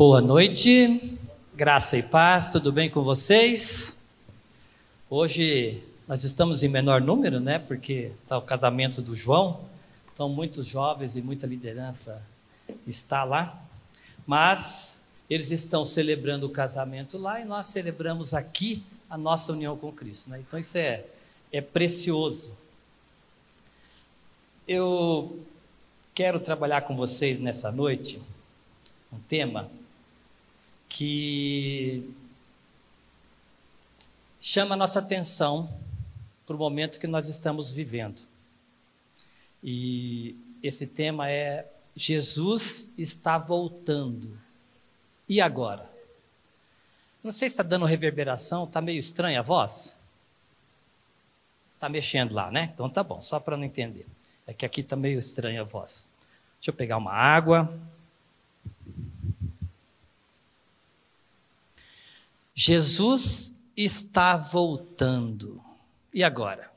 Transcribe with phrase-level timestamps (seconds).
[0.00, 1.18] Boa noite,
[1.54, 4.00] graça e paz, tudo bem com vocês?
[5.10, 7.58] Hoje nós estamos em menor número, né?
[7.58, 9.60] Porque está o casamento do João,
[10.10, 12.22] então muitos jovens e muita liderança
[12.86, 13.62] está lá,
[14.26, 19.92] mas eles estão celebrando o casamento lá e nós celebramos aqui a nossa união com
[19.92, 20.40] Cristo, né?
[20.40, 21.04] Então isso é,
[21.52, 22.56] é precioso.
[24.66, 25.44] Eu
[26.14, 28.18] quero trabalhar com vocês nessa noite
[29.12, 29.68] um tema
[30.90, 32.12] que
[34.40, 35.72] chama a nossa atenção
[36.44, 38.22] para o momento que nós estamos vivendo.
[39.62, 44.36] E esse tema é Jesus está voltando.
[45.28, 45.88] E agora?
[47.22, 49.96] Não sei se está dando reverberação, está meio estranha a voz?
[51.76, 52.70] Está mexendo lá, né?
[52.74, 54.06] Então tá bom, só para não entender.
[54.46, 56.08] É que aqui está meio estranha a voz.
[56.58, 57.72] Deixa eu pegar uma água.
[62.62, 65.64] Jesus está voltando.
[66.12, 66.70] E agora?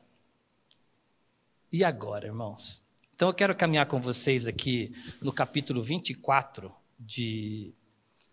[1.70, 2.81] E agora, irmãos?
[3.14, 7.73] Então eu quero caminhar com vocês aqui no capítulo 24 de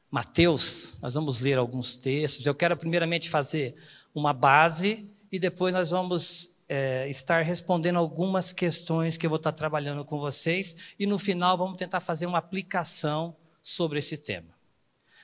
[0.09, 0.95] Mateus.
[1.03, 2.47] Nós vamos ler alguns textos.
[2.47, 3.75] Eu quero primeiramente fazer
[4.14, 9.51] uma base e depois nós vamos é, estar respondendo algumas questões que eu vou estar
[9.51, 14.59] trabalhando com vocês e no final vamos tentar fazer uma aplicação sobre esse tema.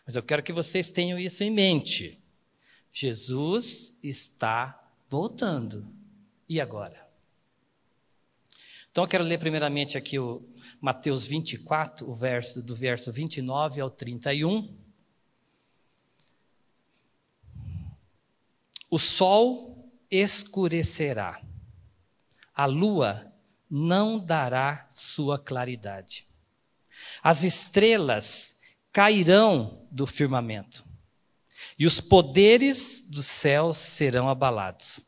[0.07, 2.23] Mas eu quero que vocês tenham isso em mente.
[2.93, 5.93] Jesus está voltando.
[6.49, 7.07] E agora?
[8.91, 10.49] Então eu quero ler primeiramente aqui o
[10.81, 14.75] Mateus 24, o verso do verso 29 ao 31.
[18.89, 21.43] O sol escurecerá.
[22.55, 23.33] A lua
[23.69, 26.27] não dará sua claridade.
[27.23, 28.56] As estrelas
[28.97, 30.83] cairão do firmamento,
[31.79, 35.03] e os poderes dos céus serão abalados.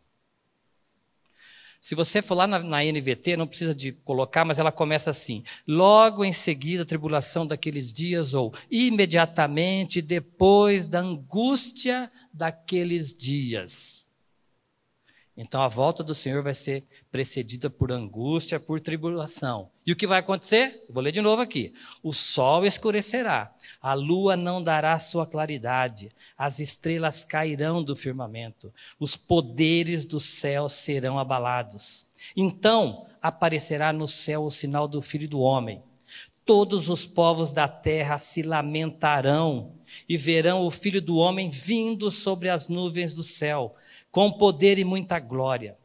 [1.80, 5.42] Se você for lá na, na, NVT, não precisa de colocar, mas ela começa assim:
[5.66, 14.04] logo em seguida a tribulação daqueles dias, ou imediatamente depois da angústia daqueles dias.
[15.40, 19.70] Então a volta do Senhor vai ser precedida por angústia, por tribulação.
[19.86, 20.84] E o que vai acontecer?
[20.90, 21.72] vou ler de novo aqui:
[22.02, 29.16] o sol escurecerá, a lua não dará sua claridade, as estrelas cairão do firmamento, os
[29.16, 32.08] poderes do céu serão abalados.
[32.36, 35.80] Então aparecerá no céu o sinal do Filho do Homem.
[36.44, 39.74] Todos os povos da terra se lamentarão
[40.08, 43.76] e verão o Filho do Homem vindo sobre as nuvens do céu
[44.10, 45.76] com poder e muita glória.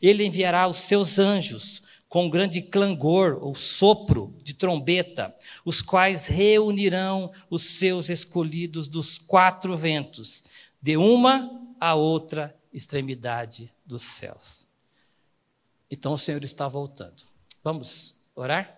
[0.00, 7.30] Ele enviará os seus anjos com grande clangor ou sopro de trombeta, os quais reunirão
[7.48, 10.44] os seus escolhidos dos quatro ventos,
[10.82, 11.48] de uma
[11.78, 14.66] a outra extremidade dos céus.
[15.88, 17.22] Então o Senhor está voltando.
[17.62, 18.76] Vamos orar?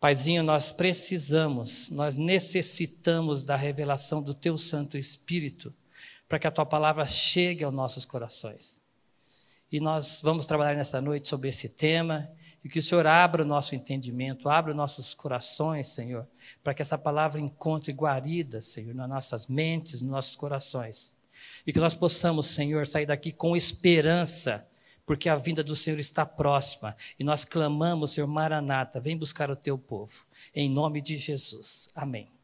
[0.00, 5.74] Paizinho, nós precisamos, nós necessitamos da revelação do Teu Santo Espírito
[6.28, 8.80] para que a tua palavra chegue aos nossos corações.
[9.70, 12.30] E nós vamos trabalhar nesta noite sobre esse tema
[12.64, 16.26] e que o Senhor abra o nosso entendimento, abra os nossos corações, Senhor,
[16.64, 21.14] para que essa palavra encontre guarida, Senhor, nas nossas mentes, nos nossos corações.
[21.64, 24.66] E que nós possamos, Senhor, sair daqui com esperança,
[25.04, 26.96] porque a vinda do Senhor está próxima.
[27.18, 30.24] E nós clamamos, Senhor, Maranata, vem buscar o teu povo.
[30.54, 31.88] Em nome de Jesus.
[31.94, 32.35] Amém.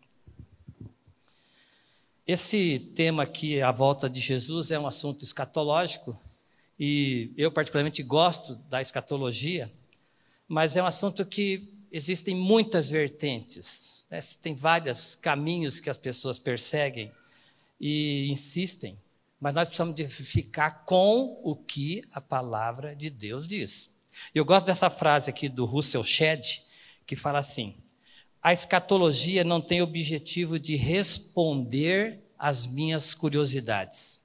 [2.24, 6.16] Esse tema aqui, a volta de Jesus, é um assunto escatológico
[6.78, 9.72] e eu particularmente gosto da escatologia,
[10.46, 14.20] mas é um assunto que existem muitas vertentes, né?
[14.40, 17.10] tem vários caminhos que as pessoas perseguem
[17.80, 18.96] e insistem,
[19.40, 23.96] mas nós precisamos de ficar com o que a palavra de Deus diz.
[24.32, 26.62] Eu gosto dessa frase aqui do Russell Shedd,
[27.04, 27.82] que fala assim:
[28.42, 34.20] a escatologia não tem objetivo de responder às minhas curiosidades,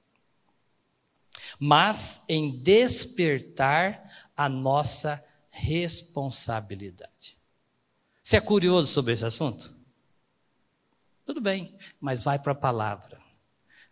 [1.60, 7.38] mas em despertar a nossa responsabilidade.
[8.20, 9.72] Você é curioso sobre esse assunto?
[11.24, 13.20] Tudo bem, mas vai para a palavra.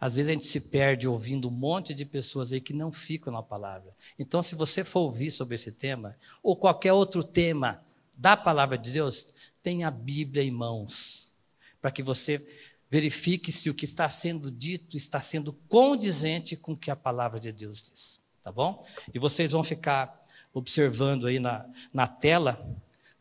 [0.00, 3.32] Às vezes a gente se perde ouvindo um monte de pessoas aí que não ficam
[3.32, 3.94] na palavra.
[4.18, 7.80] Então, se você for ouvir sobre esse tema, ou qualquer outro tema
[8.12, 9.28] da palavra de Deus,
[9.62, 11.32] tenha a Bíblia em mãos,
[11.80, 12.44] para que você
[12.88, 17.40] verifique se o que está sendo dito está sendo condizente com o que a palavra
[17.40, 18.20] de Deus diz.
[18.42, 18.86] Tá bom?
[19.12, 20.24] E vocês vão ficar
[20.54, 22.64] observando aí na, na tela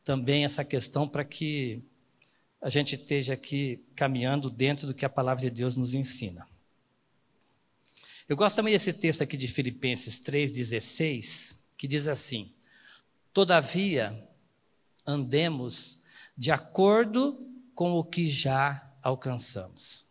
[0.04, 1.84] também essa questão para que
[2.62, 6.48] a gente esteja aqui caminhando dentro do que a palavra de Deus nos ensina.
[8.28, 12.52] Eu gosto também desse texto aqui de Filipenses 3,16, que diz assim:
[13.34, 14.28] Todavia,
[15.06, 16.02] andemos
[16.36, 20.04] de acordo com o que já alcançamos.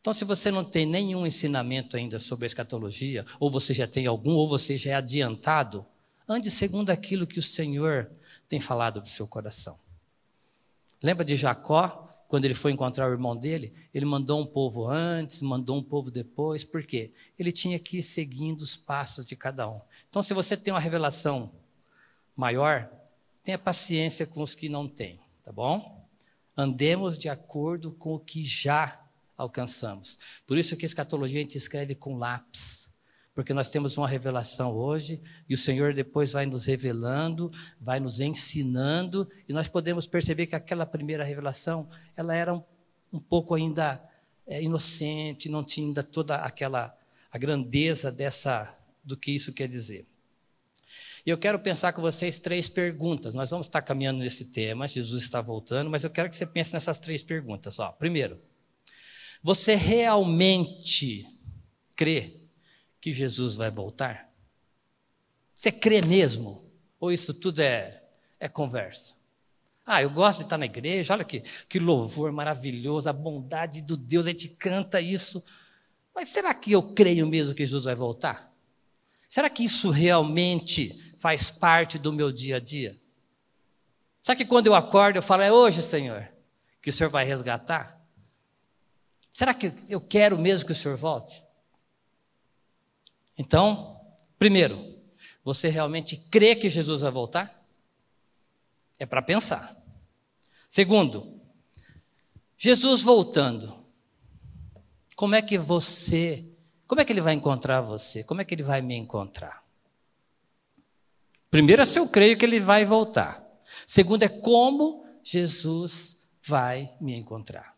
[0.00, 4.06] Então, se você não tem nenhum ensinamento ainda sobre a escatologia, ou você já tem
[4.06, 5.84] algum, ou você já é adiantado,
[6.28, 8.10] ande segundo aquilo que o Senhor
[8.48, 9.78] tem falado do seu coração.
[11.02, 13.74] Lembra de Jacó, quando ele foi encontrar o irmão dele?
[13.92, 17.12] Ele mandou um povo antes, mandou um povo depois, por quê?
[17.36, 19.80] Ele tinha que ir seguindo os passos de cada um.
[20.08, 21.52] Então, se você tem uma revelação
[22.36, 22.88] maior,
[23.42, 25.99] tenha paciência com os que não têm, tá bom?
[26.56, 29.00] Andemos de acordo com o que já
[29.36, 30.18] alcançamos.
[30.46, 32.94] Por isso que a escatologia a gente escreve com lápis,
[33.34, 37.50] porque nós temos uma revelação hoje e o Senhor depois vai nos revelando,
[37.80, 42.62] vai nos ensinando e nós podemos perceber que aquela primeira revelação ela era um,
[43.12, 44.02] um pouco ainda
[44.46, 46.96] é, inocente, não tinha ainda toda aquela
[47.32, 50.09] a grandeza dessa do que isso quer dizer.
[51.24, 53.34] E eu quero pensar com vocês três perguntas.
[53.34, 56.72] Nós vamos estar caminhando nesse tema, Jesus está voltando, mas eu quero que você pense
[56.72, 57.78] nessas três perguntas.
[57.78, 58.40] Ó, primeiro,
[59.42, 61.26] você realmente
[61.94, 62.40] crê
[63.00, 64.30] que Jesus vai voltar?
[65.54, 66.70] Você crê mesmo?
[66.98, 68.02] Ou isso tudo é,
[68.38, 69.14] é conversa?
[69.84, 73.96] Ah, eu gosto de estar na igreja, olha que, que louvor maravilhoso, a bondade do
[73.96, 75.44] Deus, a gente canta isso.
[76.14, 78.50] Mas será que eu creio mesmo que Jesus vai voltar?
[79.28, 82.98] Será que isso realmente faz parte do meu dia a dia?
[84.22, 86.26] Sabe que quando eu acordo, eu falo, é hoje, Senhor,
[86.80, 88.02] que o Senhor vai resgatar?
[89.30, 91.44] Será que eu quero mesmo que o Senhor volte?
[93.36, 94.00] Então,
[94.38, 94.98] primeiro,
[95.44, 97.62] você realmente crê que Jesus vai voltar?
[98.98, 99.76] É para pensar.
[100.70, 101.38] Segundo,
[102.56, 103.84] Jesus voltando,
[105.16, 106.46] como é que você,
[106.86, 108.24] como é que ele vai encontrar você?
[108.24, 109.59] Como é que ele vai me encontrar?
[111.50, 113.44] Primeiro é se eu creio que ele vai voltar.
[113.84, 117.74] Segundo é como Jesus vai me encontrar.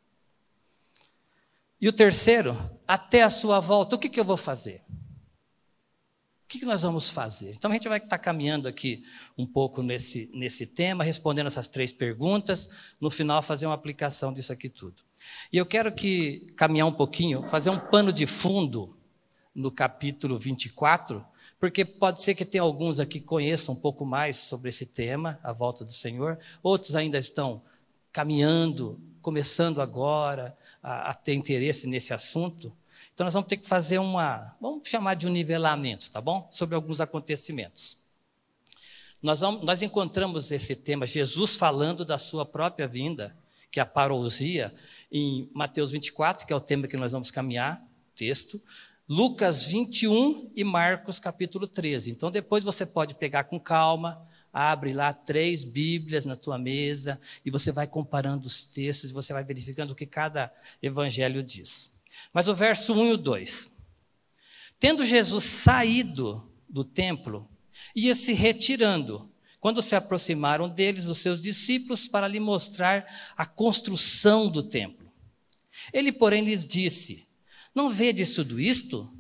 [1.81, 4.85] E o terceiro, até a sua volta, o que, que eu vou fazer?
[4.89, 7.55] O que, que nós vamos fazer?
[7.55, 9.03] Então a gente vai estar caminhando aqui
[9.39, 12.69] um pouco nesse, nesse tema, respondendo essas três perguntas,
[13.01, 15.03] no final fazer uma aplicação disso aqui tudo.
[15.51, 18.97] E eu quero que caminhar um pouquinho, fazer um pano de fundo
[19.55, 21.25] no capítulo 24,
[21.62, 25.38] porque pode ser que tenha alguns aqui que conheçam um pouco mais sobre esse tema,
[25.44, 27.62] a volta do Senhor, outros ainda estão
[28.12, 32.76] caminhando, começando agora a, a ter interesse nesse assunto.
[33.14, 36.49] Então nós vamos ter que fazer uma, vamos chamar de um nivelamento, tá bom?
[36.50, 37.99] Sobre alguns acontecimentos.
[39.23, 43.37] Nós, vamos, nós encontramos esse tema, Jesus falando da sua própria vinda,
[43.70, 44.75] que é a parousia,
[45.12, 47.81] em Mateus 24, que é o tema que nós vamos caminhar,
[48.17, 48.61] texto.
[49.12, 52.11] Lucas 21 e Marcos capítulo 13.
[52.11, 57.50] Então depois você pode pegar com calma, abre lá três Bíblias na tua mesa e
[57.50, 60.50] você vai comparando os textos e você vai verificando o que cada
[60.82, 61.93] evangelho diz.
[62.32, 63.76] Mas o verso 1 e o 2.
[64.81, 67.47] Tendo Jesus saído do templo,
[67.94, 69.31] ia se retirando,
[69.61, 73.05] quando se aproximaram deles os seus discípulos para lhe mostrar
[73.37, 75.12] a construção do templo.
[75.93, 77.31] Ele, porém, lhes disse:
[77.75, 79.11] não vedes tudo isto?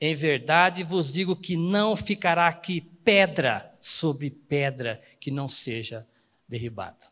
[0.00, 6.06] Em verdade vos digo que não ficará aqui pedra sobre pedra que não seja
[6.48, 7.06] derribada.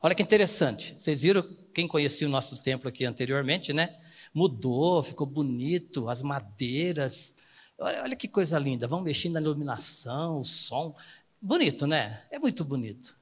[0.00, 0.94] Olha que interessante.
[0.98, 1.42] Vocês viram
[1.74, 3.98] quem conhecia o nosso templo aqui anteriormente, né?
[4.32, 7.34] Mudou, ficou bonito, as madeiras.
[7.78, 8.86] Olha, olha que coisa linda.
[8.86, 10.94] Vão mexendo na iluminação, o som.
[11.40, 12.22] Bonito, né?
[12.30, 13.18] É muito bonito.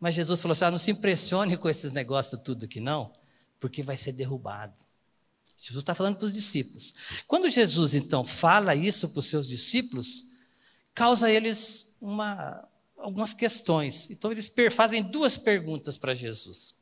[0.00, 3.12] Mas Jesus falou assim: ah, não se impressione com esses negócios tudo aqui, não,
[3.60, 4.74] porque vai ser derrubado.
[5.62, 6.92] Jesus está falando para os discípulos.
[7.28, 10.24] Quando Jesus, então, fala isso para os seus discípulos,
[10.92, 14.10] causa eles uma, algumas questões.
[14.10, 16.74] Então, eles fazem duas perguntas para Jesus.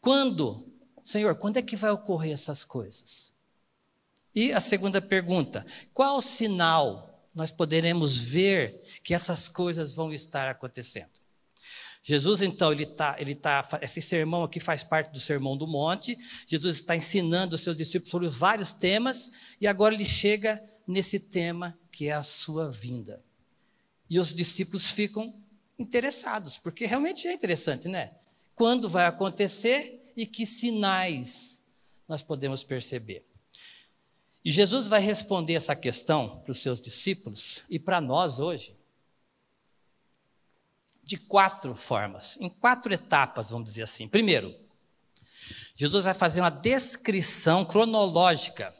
[0.00, 3.32] Quando, Senhor, quando é que vai ocorrer essas coisas?
[4.32, 11.21] E a segunda pergunta: qual sinal nós poderemos ver que essas coisas vão estar acontecendo?
[12.02, 16.18] Jesus, então, ele está, ele tá, esse sermão aqui faz parte do Sermão do Monte.
[16.48, 19.30] Jesus está ensinando os seus discípulos sobre vários temas,
[19.60, 23.22] e agora ele chega nesse tema que é a sua vinda.
[24.10, 25.32] E os discípulos ficam
[25.78, 28.16] interessados, porque realmente é interessante, né?
[28.54, 31.64] Quando vai acontecer e que sinais
[32.08, 33.24] nós podemos perceber.
[34.44, 38.76] E Jesus vai responder essa questão para os seus discípulos e para nós hoje
[41.12, 44.08] de quatro formas, em quatro etapas, vamos dizer assim.
[44.08, 44.54] Primeiro,
[45.76, 48.74] Jesus vai fazer uma descrição cronológica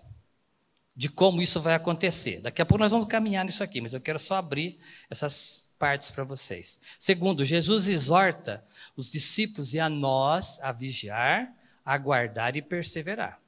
[0.97, 2.41] de como isso vai acontecer.
[2.41, 6.11] Daqui a pouco nós vamos caminhar nisso aqui, mas eu quero só abrir essas partes
[6.11, 6.81] para vocês.
[6.99, 8.65] Segundo, Jesus exorta
[8.97, 13.42] os discípulos e a nós a vigiar, aguardar e perseverar.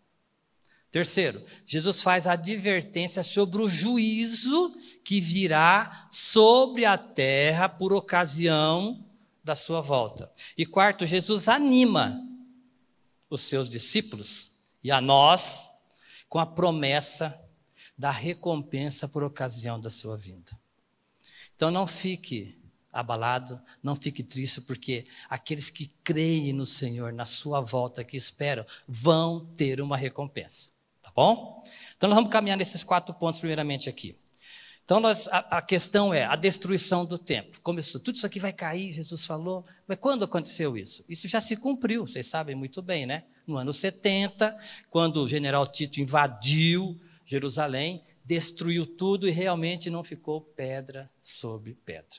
[0.95, 9.05] Terceiro, Jesus faz advertência sobre o juízo que virá sobre a terra por ocasião
[9.43, 10.33] da sua volta.
[10.57, 12.17] E quarto, Jesus anima
[13.29, 15.69] os seus discípulos e a nós
[16.29, 17.45] com a promessa
[17.99, 20.57] da recompensa por ocasião da sua vinda.
[21.57, 27.61] Então não fique abalado, não fique triste, porque aqueles que creem no Senhor, na sua
[27.61, 30.74] volta, que esperam, vão ter uma recompensa.
[31.05, 31.63] Tá bom?
[31.97, 34.19] Então nós vamos caminhar nesses quatro pontos, primeiramente aqui.
[34.85, 37.61] Então nós, a, a questão é a destruição do templo.
[37.61, 39.65] Começou, tudo isso aqui vai cair, Jesus falou.
[39.87, 41.05] Mas quando aconteceu isso?
[41.09, 43.23] Isso já se cumpriu, vocês sabem muito bem, né?
[43.47, 44.57] no ano 70,
[44.91, 52.19] quando o general Tito invadiu Jerusalém, destruiu tudo e realmente não ficou pedra sobre pedra.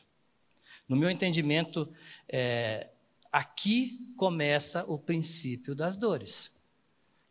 [0.87, 1.91] No meu entendimento,
[2.29, 2.89] é,
[3.31, 6.51] aqui começa o princípio das dores.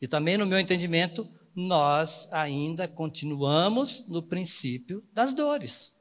[0.00, 5.94] E também, no meu entendimento, nós ainda continuamos no princípio das dores.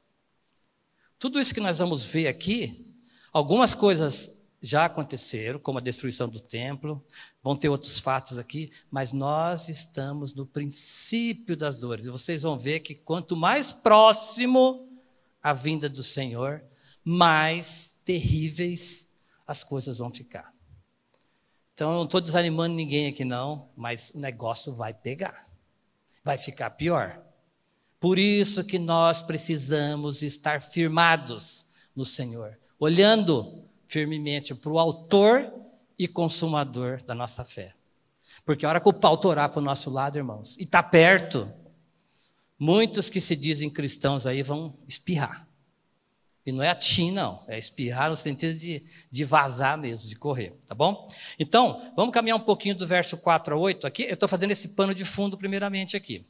[1.18, 2.96] Tudo isso que nós vamos ver aqui,
[3.32, 7.04] algumas coisas já aconteceram, como a destruição do templo,
[7.42, 12.06] vão ter outros fatos aqui, mas nós estamos no princípio das dores.
[12.06, 14.88] E vocês vão ver que quanto mais próximo
[15.42, 16.64] a vinda do Senhor,
[17.04, 19.12] mais terríveis
[19.46, 20.53] as coisas vão ficar.
[21.74, 25.48] Então, eu não estou desanimando ninguém aqui, não, mas o negócio vai pegar,
[26.22, 27.20] vai ficar pior.
[27.98, 31.66] Por isso que nós precisamos estar firmados
[31.96, 35.52] no Senhor, olhando firmemente para o autor
[35.98, 37.74] e consumador da nossa fé.
[38.44, 41.52] Porque a hora que o pau torar para o nosso lado, irmãos, e está perto,
[42.58, 45.43] muitos que se dizem cristãos aí vão espirrar.
[46.46, 47.42] E não é a tim, não.
[47.48, 51.08] É espirrar no sentido de, de vazar mesmo, de correr, tá bom?
[51.38, 54.02] Então, vamos caminhar um pouquinho do verso 4 a 8 aqui.
[54.04, 56.26] Eu estou fazendo esse pano de fundo primeiramente aqui.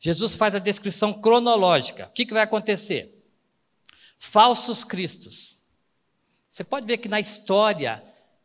[0.00, 2.06] Jesus faz a descrição cronológica.
[2.06, 3.10] O que, que vai acontecer?
[4.18, 5.54] Falsos cristos
[6.54, 8.00] você pode ver que na história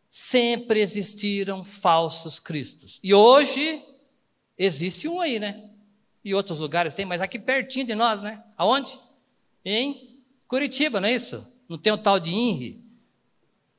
[0.09, 2.99] sempre existiram falsos cristos.
[3.03, 3.85] E hoje
[4.57, 5.69] existe um aí, né?
[6.25, 8.43] E outros lugares tem, mas aqui pertinho de nós, né?
[8.57, 8.99] Aonde?
[9.63, 10.18] Em
[10.49, 11.47] Curitiba, não é isso?
[11.69, 12.83] Não tem o tal de INRI?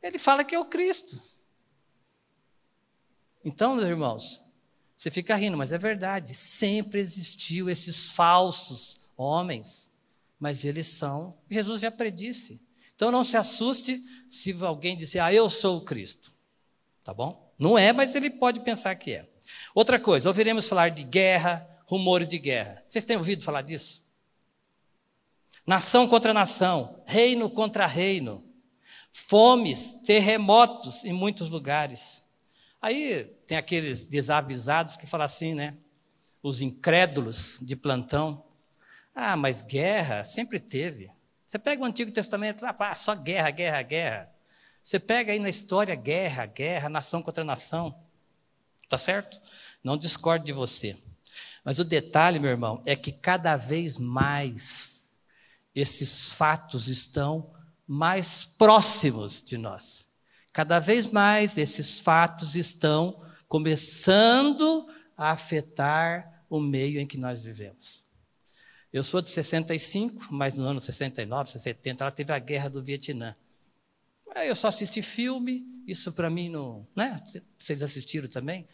[0.00, 1.20] Ele fala que é o Cristo.
[3.44, 4.40] Então, meus irmãos,
[4.96, 6.32] você fica rindo, mas é verdade.
[6.32, 9.90] Sempre existiu esses falsos homens,
[10.38, 11.36] mas eles são.
[11.50, 12.62] Jesus já predisse.
[12.94, 16.32] Então não se assuste se alguém disser, ah, eu sou o Cristo.
[17.02, 17.52] Tá bom?
[17.58, 19.28] Não é, mas ele pode pensar que é.
[19.74, 22.84] Outra coisa, ouviremos falar de guerra, rumores de guerra.
[22.86, 24.06] Vocês têm ouvido falar disso?
[25.66, 28.42] Nação contra nação, reino contra reino,
[29.12, 32.24] fomes, terremotos em muitos lugares.
[32.80, 35.76] Aí tem aqueles desavisados que falam assim, né?
[36.42, 38.42] Os incrédulos de plantão.
[39.14, 41.10] Ah, mas guerra sempre teve.
[41.46, 44.32] Você pega o Antigo Testamento, ah, só guerra, guerra, guerra.
[44.82, 47.94] Você pega aí na história guerra, guerra, nação contra nação.
[48.88, 49.40] Tá certo?
[49.84, 50.96] Não discordo de você.
[51.64, 54.99] Mas o detalhe, meu irmão, é que cada vez mais
[55.74, 57.52] esses fatos estão
[57.86, 60.06] mais próximos de nós.
[60.52, 63.16] Cada vez mais esses fatos estão
[63.48, 68.04] começando a afetar o meio em que nós vivemos.
[68.92, 73.36] Eu sou de 65, mas no ano 69, 70, ela teve a guerra do Vietnã.
[74.44, 76.86] Eu só assisti filme, isso para mim não.
[76.94, 77.20] Né?
[77.58, 78.68] Vocês assistiram também?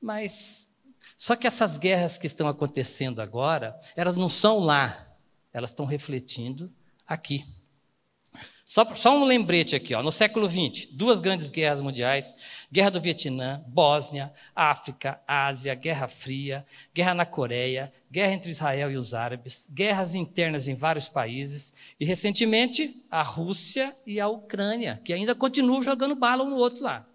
[0.00, 0.70] Mas.
[1.16, 5.13] Só que essas guerras que estão acontecendo agora, elas não são lá,
[5.54, 6.70] elas estão refletindo
[7.06, 7.44] aqui.
[8.66, 10.02] Só, só um lembrete aqui, ó.
[10.02, 12.34] no século XX, duas grandes guerras mundiais:
[12.72, 18.96] Guerra do Vietnã, Bósnia, África, Ásia, Guerra Fria, Guerra na Coreia, Guerra entre Israel e
[18.96, 25.12] os árabes, guerras internas em vários países e, recentemente, a Rússia e a Ucrânia, que
[25.12, 27.06] ainda continuam jogando bala um no outro lá.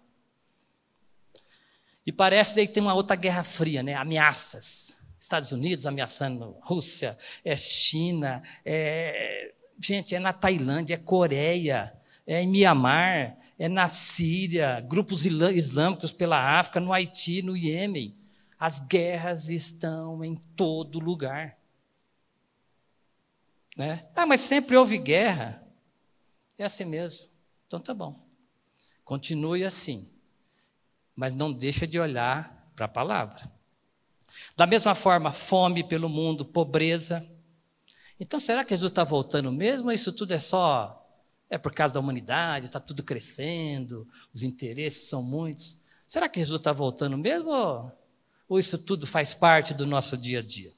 [2.06, 3.94] E parece que tem uma outra Guerra Fria, né?
[3.94, 4.99] ameaças.
[5.30, 11.96] Estados Unidos ameaçando Rússia, é China, é Gente, é na Tailândia, é Coreia,
[12.26, 18.14] é em Mianmar, é na Síria, grupos islâmicos pela África, no Haiti, no Iêmen.
[18.58, 21.56] As guerras estão em todo lugar.
[23.74, 24.06] Né?
[24.14, 25.66] Ah, mas sempre houve guerra.
[26.58, 27.26] É assim mesmo.
[27.66, 28.20] Então tá bom.
[29.02, 30.12] Continue assim.
[31.16, 33.50] Mas não deixa de olhar para a palavra.
[34.60, 37.26] Da mesma forma, fome pelo mundo, pobreza.
[38.20, 39.88] Então, será que Jesus está voltando mesmo?
[39.88, 41.02] Ou isso tudo é só.
[41.48, 45.78] É por causa da humanidade, está tudo crescendo, os interesses são muitos.
[46.06, 47.90] Será que Jesus está voltando mesmo?
[48.46, 50.74] Ou isso tudo faz parte do nosso dia a dia?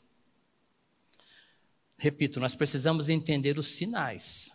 [1.98, 4.52] Repito, nós precisamos entender os sinais.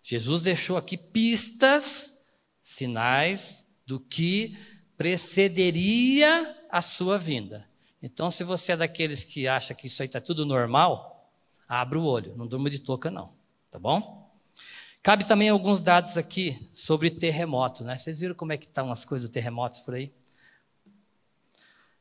[0.00, 2.20] Jesus deixou aqui pistas,
[2.60, 4.56] sinais do que
[4.96, 7.73] precederia a sua vinda.
[8.06, 11.26] Então, se você é daqueles que acha que isso aí está tudo normal,
[11.66, 13.32] abra o olho, não durma de touca, não.
[13.70, 14.30] Tá bom?
[15.02, 17.96] Cabe também alguns dados aqui sobre terremoto, né?
[17.96, 20.12] Vocês viram como é que estão as coisas dos terremotos por aí?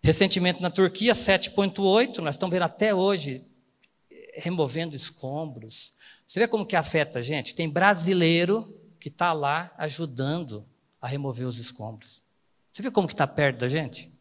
[0.01, 3.47] Recentemente na Turquia, 7.8, nós estamos vendo até hoje
[4.33, 5.93] removendo escombros.
[6.27, 7.55] Você vê como que afeta a gente?
[7.55, 10.67] Tem brasileiro que está lá ajudando
[10.99, 12.21] a remover os escombros.
[12.73, 14.12] Você vê como que está perto da gente?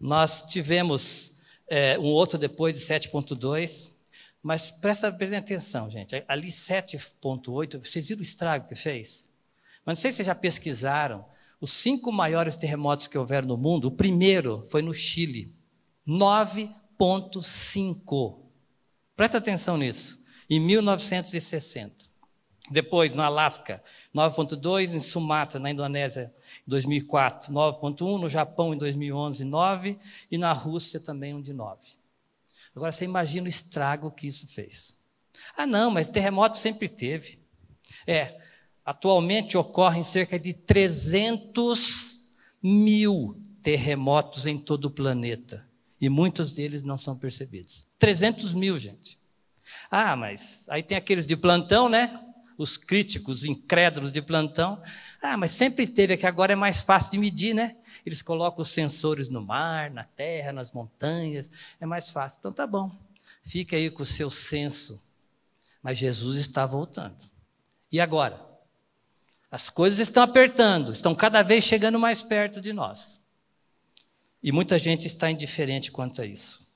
[0.00, 1.38] Nós tivemos
[1.68, 3.90] é, um outro depois de 7.2,
[4.42, 6.24] mas presta bem atenção, gente.
[6.26, 9.28] Ali 7.8, vocês viram o estrago que fez?
[9.84, 11.26] Mas não sei se vocês já pesquisaram.
[11.60, 15.54] Os cinco maiores terremotos que houveram no mundo, o primeiro foi no Chile,
[16.08, 18.38] 9.5.
[19.14, 20.24] Presta atenção nisso.
[20.48, 22.09] Em 1960.
[22.70, 23.82] Depois, no Alasca,
[24.14, 26.32] 9.2, em Sumatra, na Indonésia,
[26.64, 29.98] em 2004, 9.1, no Japão, em 2011, 9,
[30.30, 31.76] e na Rússia também um de 9.
[32.74, 34.96] Agora, você imagina o estrago que isso fez.
[35.56, 37.40] Ah, não, mas terremoto sempre teve.
[38.06, 38.40] É,
[38.84, 42.30] atualmente ocorrem cerca de 300
[42.62, 45.68] mil terremotos em todo o planeta.
[46.00, 47.86] E muitos deles não são percebidos.
[47.98, 49.18] 300 mil, gente.
[49.90, 52.12] Ah, mas aí tem aqueles de plantão, né?
[52.62, 54.82] Os críticos incrédulos de plantão.
[55.22, 57.74] Ah, mas sempre teve, é que agora é mais fácil de medir, né?
[58.04, 62.38] Eles colocam os sensores no mar, na terra, nas montanhas, é mais fácil.
[62.40, 62.90] Então tá bom,
[63.42, 65.02] fica aí com o seu senso.
[65.82, 67.30] Mas Jesus está voltando.
[67.90, 68.38] E agora?
[69.50, 73.22] As coisas estão apertando, estão cada vez chegando mais perto de nós.
[74.42, 76.70] E muita gente está indiferente quanto a isso.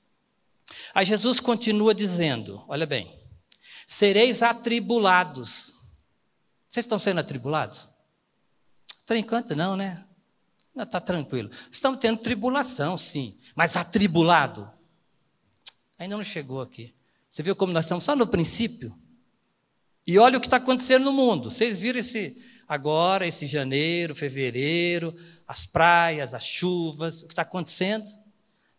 [0.95, 3.17] Aí Jesus continua dizendo: olha bem,
[3.85, 5.74] sereis atribulados
[6.75, 7.87] vocês estão sendo atribulados?
[9.07, 10.05] Por enquanto não, né?
[10.73, 11.49] Ainda está tranquilo.
[11.71, 14.69] Estamos tendo tribulação, sim, mas atribulado?
[15.97, 16.93] Ainda não chegou aqui.
[17.31, 18.93] Você viu como nós estamos só no princípio?
[20.05, 21.49] E olha o que está acontecendo no mundo.
[21.49, 28.11] Vocês viram esse agora, esse janeiro, fevereiro, as praias, as chuvas, o que está acontecendo?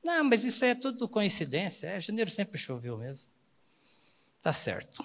[0.04, 1.86] Não, mas isso é tudo coincidência.
[1.86, 3.30] É, janeiro sempre choveu mesmo.
[4.42, 5.02] Tá certo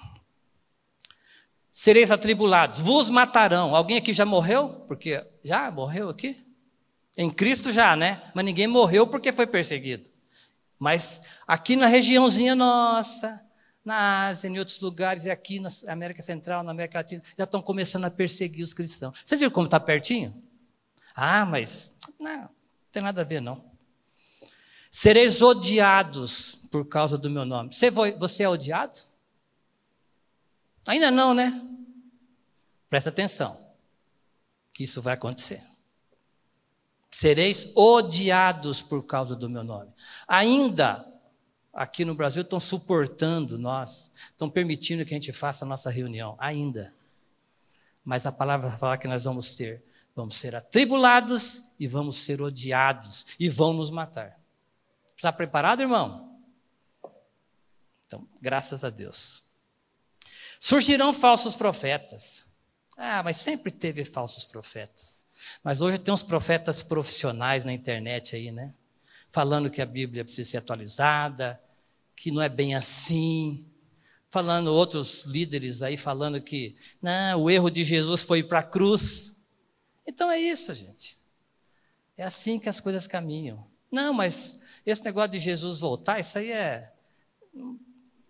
[1.71, 3.75] sereis atribulados, vos matarão.
[3.75, 4.69] Alguém aqui já morreu?
[4.87, 6.35] Porque já morreu aqui?
[7.17, 8.21] Em Cristo já, né?
[8.33, 10.09] Mas ninguém morreu porque foi perseguido.
[10.77, 13.45] Mas aqui na regiãozinha nossa,
[13.83, 17.61] na Ásia, em outros lugares, e aqui na América Central, na América Latina, já estão
[17.61, 19.19] começando a perseguir os cristãos.
[19.23, 20.41] Você viu como está pertinho?
[21.15, 22.49] Ah, mas não, não
[22.91, 23.63] tem nada a ver, não.
[24.89, 27.73] Sereis odiados por causa do meu nome.
[27.73, 28.99] Você, você é odiado?
[30.87, 31.49] Ainda não, né?
[32.89, 33.73] Presta atenção,
[34.73, 35.63] que isso vai acontecer.
[37.09, 39.93] Sereis odiados por causa do meu nome.
[40.27, 41.07] Ainda
[41.73, 46.35] aqui no Brasil estão suportando nós, estão permitindo que a gente faça a nossa reunião,
[46.37, 46.93] ainda.
[48.03, 49.83] Mas a palavra fala que nós vamos ter,
[50.15, 54.39] vamos ser atribulados e vamos ser odiados e vão nos matar.
[55.15, 56.39] Está preparado, irmão?
[58.05, 59.50] Então, graças a Deus.
[60.63, 62.43] Surgirão falsos profetas.
[62.95, 65.25] Ah, mas sempre teve falsos profetas.
[65.63, 68.75] Mas hoje tem uns profetas profissionais na internet aí, né?
[69.31, 71.59] Falando que a Bíblia precisa ser atualizada,
[72.15, 73.67] que não é bem assim.
[74.29, 79.43] Falando outros líderes aí falando que não, o erro de Jesus foi para a cruz.
[80.05, 81.17] Então é isso, gente.
[82.15, 83.65] É assim que as coisas caminham.
[83.91, 86.93] Não, mas esse negócio de Jesus voltar, isso aí é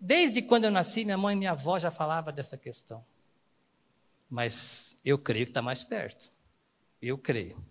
[0.04, 3.04] Desde quando eu nasci, minha mãe e minha avó já falavam dessa questão.
[4.28, 6.28] Mas eu creio que está mais perto.
[7.00, 7.64] Eu creio.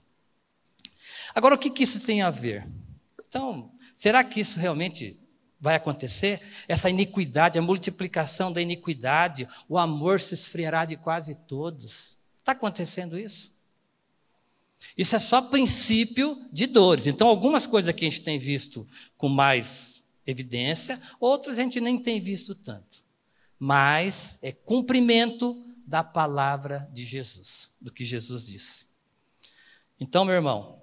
[1.36, 2.66] Agora, o que, que isso tem a ver?
[3.28, 5.20] Então, será que isso realmente
[5.60, 6.42] vai acontecer?
[6.70, 12.18] Essa iniquidade, a multiplicação da iniquidade, o amor se esfriará de quase todos.
[12.40, 13.54] Está acontecendo isso?
[14.98, 17.08] Isso é só princípio de dores.
[17.08, 22.02] Então, algumas coisas que a gente tem visto com mais evidência, outros a gente nem
[22.02, 23.04] tem visto tanto.
[23.58, 25.56] Mas é cumprimento
[25.86, 28.86] da palavra de Jesus, do que Jesus disse.
[30.00, 30.82] Então, meu irmão,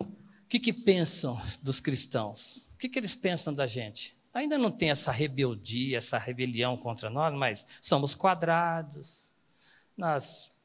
[0.00, 0.06] o
[0.48, 2.68] que, que pensam dos cristãos?
[2.74, 4.16] O que, que eles pensam da gente?
[4.32, 9.30] Ainda não tem essa rebeldia, essa rebelião contra nós, mas somos quadrados,
[9.96, 10.58] nós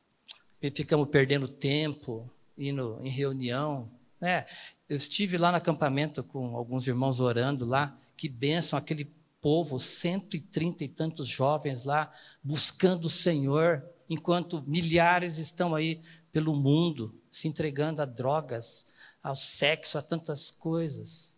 [0.75, 3.91] ficamos perdendo tempo indo em reunião.
[4.19, 4.45] Né?
[4.89, 9.05] Eu estive lá no acampamento com alguns irmãos orando lá, que benção aquele
[9.39, 12.11] povo, 130 e tantos jovens lá,
[12.43, 18.87] buscando o Senhor, enquanto milhares estão aí pelo mundo, se entregando a drogas,
[19.21, 21.35] ao sexo, a tantas coisas.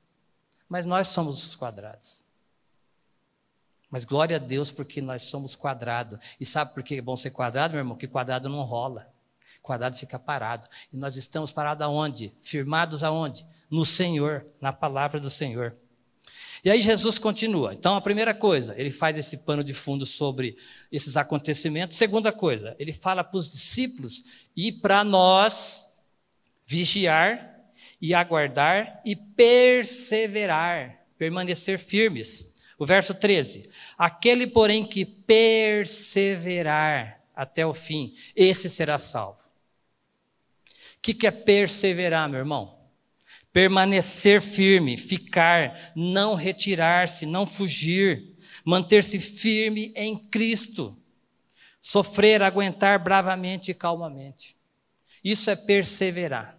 [0.69, 2.23] Mas nós somos os quadrados.
[3.89, 6.17] Mas glória a Deus porque nós somos quadrado.
[6.39, 7.97] E sabe por que é bom ser quadrado, meu irmão?
[7.97, 9.10] Que quadrado não rola.
[9.61, 10.67] Quadrado fica parado.
[10.91, 12.35] E nós estamos parados aonde?
[12.41, 13.45] Firmados aonde?
[13.69, 15.75] No Senhor, na palavra do Senhor.
[16.63, 17.73] E aí Jesus continua.
[17.73, 20.55] Então, a primeira coisa, ele faz esse pano de fundo sobre
[20.91, 21.97] esses acontecimentos.
[21.97, 24.23] Segunda coisa, ele fala para os discípulos
[24.55, 25.91] e para nós
[26.65, 27.49] vigiar
[27.99, 32.55] e aguardar e perseverar, permanecer firmes.
[32.77, 35.91] O verso 13: Aquele, porém, que perseverar
[37.35, 39.40] até o fim, esse será salvo.
[41.01, 42.81] O que, que é perseverar, meu irmão?
[43.53, 50.97] permanecer firme, ficar, não retirar-se, não fugir, manter-se firme em Cristo,
[51.81, 54.55] sofrer, aguentar bravamente e calmamente.
[55.23, 56.57] Isso é perseverar.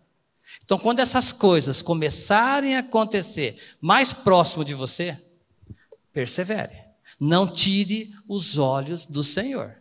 [0.64, 5.18] Então, quando essas coisas começarem a acontecer mais próximo de você,
[6.12, 6.82] persevere.
[7.18, 9.76] Não tire os olhos do Senhor,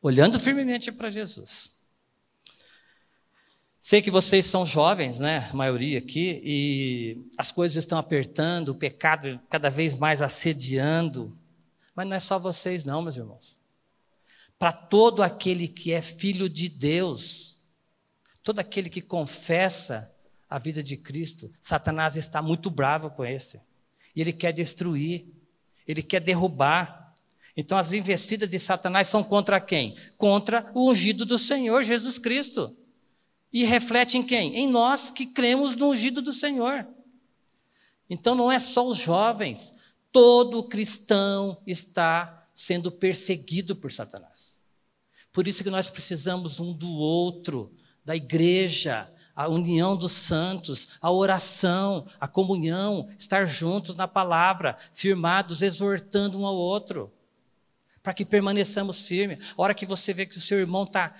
[0.00, 1.75] olhando firmemente para Jesus.
[3.88, 5.48] Sei que vocês são jovens, né?
[5.48, 11.38] A maioria aqui, e as coisas estão apertando, o pecado cada vez mais assediando.
[11.94, 13.60] Mas não é só vocês, não, meus irmãos.
[14.58, 17.60] Para todo aquele que é filho de Deus,
[18.42, 20.12] todo aquele que confessa
[20.50, 23.60] a vida de Cristo, Satanás está muito bravo com esse.
[24.16, 25.28] E ele quer destruir,
[25.86, 27.14] ele quer derrubar.
[27.56, 29.96] Então as investidas de Satanás são contra quem?
[30.16, 32.76] Contra o ungido do Senhor Jesus Cristo.
[33.52, 34.56] E reflete em quem?
[34.56, 36.86] Em nós que cremos no ungido do Senhor.
[38.08, 39.72] Então não é só os jovens,
[40.12, 44.56] todo cristão está sendo perseguido por Satanás.
[45.32, 51.10] Por isso que nós precisamos um do outro, da igreja, a união dos santos, a
[51.10, 57.12] oração, a comunhão, estar juntos na palavra, firmados, exortando um ao outro,
[58.02, 59.52] para que permaneçamos firmes.
[59.58, 61.14] A hora que você vê que o seu irmão está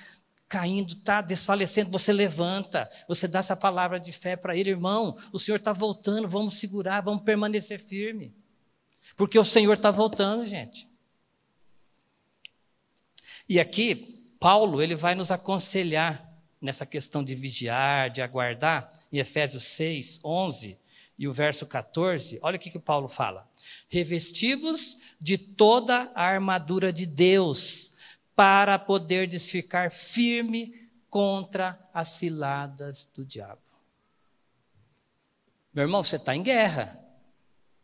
[0.49, 5.39] caindo, está desfalecendo, você levanta, você dá essa palavra de fé para ele, irmão, o
[5.39, 8.35] Senhor está voltando, vamos segurar, vamos permanecer firme.
[9.17, 10.89] Porque o Senhor está voltando, gente.
[13.49, 16.27] E aqui, Paulo, ele vai nos aconselhar
[16.61, 20.79] nessa questão de vigiar, de aguardar, em Efésios 6, 11
[21.19, 23.49] e o verso 14, olha o que, que Paulo fala.
[23.89, 27.93] Revestivos de toda a armadura de Deus,
[28.37, 33.63] para poder ficar firme contra as ciladas do diabo.
[35.73, 37.03] Meu irmão, você está em guerra.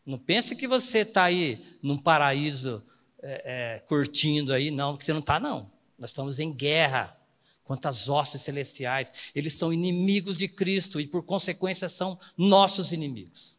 [0.04, 2.84] Não pense que você está aí num paraíso
[3.22, 5.70] é, é, curtindo aí, não, porque você não está, não.
[5.98, 7.16] Nós estamos em guerra
[7.64, 9.12] contra as hostes celestiais.
[9.34, 13.58] Eles são inimigos de Cristo e, por consequência, são nossos inimigos.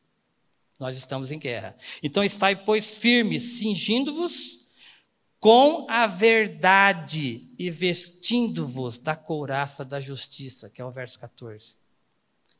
[0.77, 1.75] Nós estamos em guerra.
[2.03, 4.62] Então, estai, pois, firmes, cingindo-vos
[5.43, 11.75] com a verdade e vestindo-vos da couraça da justiça, que é o verso 14.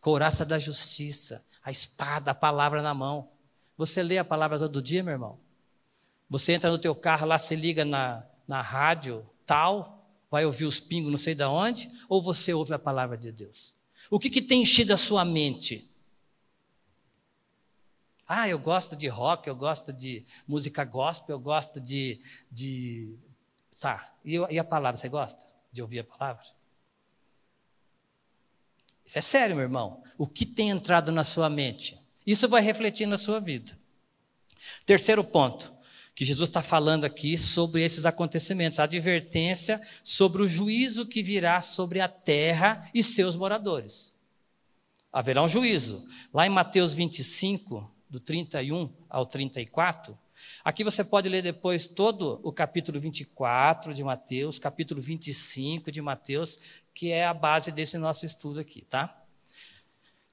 [0.02, 3.30] Couraça da justiça, a espada, a palavra na mão.
[3.78, 5.40] Você lê a palavra todo dia, meu irmão?
[6.30, 10.82] Você entra no teu carro lá, se liga na, na rádio tal, vai ouvir os
[10.82, 13.74] pingos não sei de onde, ou você ouve a palavra de Deus?
[14.12, 15.90] O que, que tem enchido a sua mente?
[18.36, 22.20] Ah, eu gosto de rock, eu gosto de música gospel, eu gosto de.
[22.52, 23.14] de...
[23.80, 26.44] Tá, e, e a palavra, você gosta de ouvir a palavra?
[29.06, 30.02] Isso é sério, meu irmão.
[30.18, 32.02] O que tem entrado na sua mente?
[32.26, 33.78] Isso vai refletir na sua vida.
[34.84, 35.72] Terceiro ponto,
[36.16, 41.62] que Jesus está falando aqui sobre esses acontecimentos, a advertência sobre o juízo que virá
[41.62, 44.16] sobre a terra e seus moradores.
[45.12, 46.04] Haverá um juízo.
[46.34, 50.16] Lá em Mateus 25, do 31 ao 34.
[50.64, 56.60] Aqui você pode ler depois todo o capítulo 24 de Mateus, capítulo 25 de Mateus,
[56.94, 59.20] que é a base desse nosso estudo aqui, tá?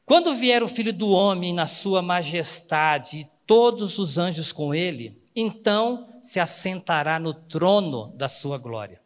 [0.04, 5.18] Quando vier o filho do homem na sua majestade e todos os anjos com ele,
[5.34, 9.00] então se assentará no trono da sua glória.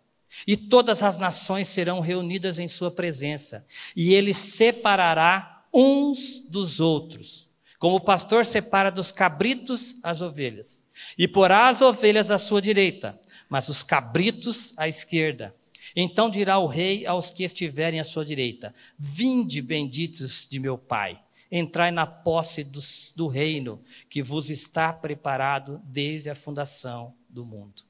[0.49, 7.44] E todas as nações serão reunidas em sua presença, e ele separará uns dos outros,
[7.85, 10.83] como o pastor separa dos cabritos as ovelhas,
[11.19, 15.55] e porá as ovelhas à sua direita, mas os cabritos à esquerda.
[15.95, 21.21] Então dirá o rei aos que estiverem à sua direita: Vinde, benditos de meu Pai,
[21.53, 22.81] entrai na posse do,
[23.17, 27.83] do reino que vos está preparado desde a fundação do mundo.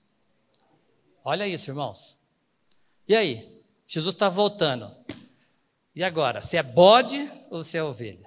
[1.23, 2.19] Olha isso, irmãos.
[3.07, 3.63] E aí?
[3.87, 4.91] Jesus está voltando.
[5.95, 6.43] E agora?
[6.43, 8.24] Se é bode ou se é ovelha?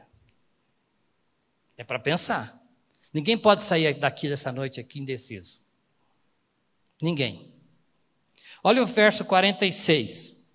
[1.78, 2.60] É para pensar.
[3.14, 5.62] Ninguém pode sair daqui dessa noite aqui indeciso.
[7.02, 7.54] Ninguém.
[8.64, 10.46] Olha o verso 46.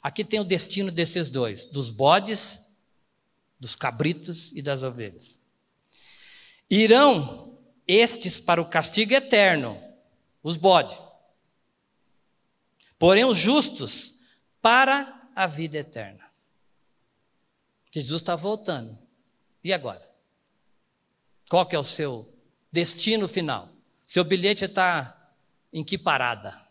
[0.00, 2.60] Aqui tem o destino desses dois: dos bodes,
[3.58, 5.38] dos cabritos e das ovelhas.
[6.70, 9.80] Irão estes para o castigo eterno,
[10.42, 10.96] os bodes.
[12.98, 14.20] Porém, os justos
[14.62, 16.24] para a vida eterna.
[17.90, 19.03] Jesus está voltando.
[19.64, 20.06] E agora?
[21.48, 22.30] Qual que é o seu
[22.70, 23.70] destino final?
[24.06, 25.32] Seu bilhete está
[25.72, 26.62] em que parada?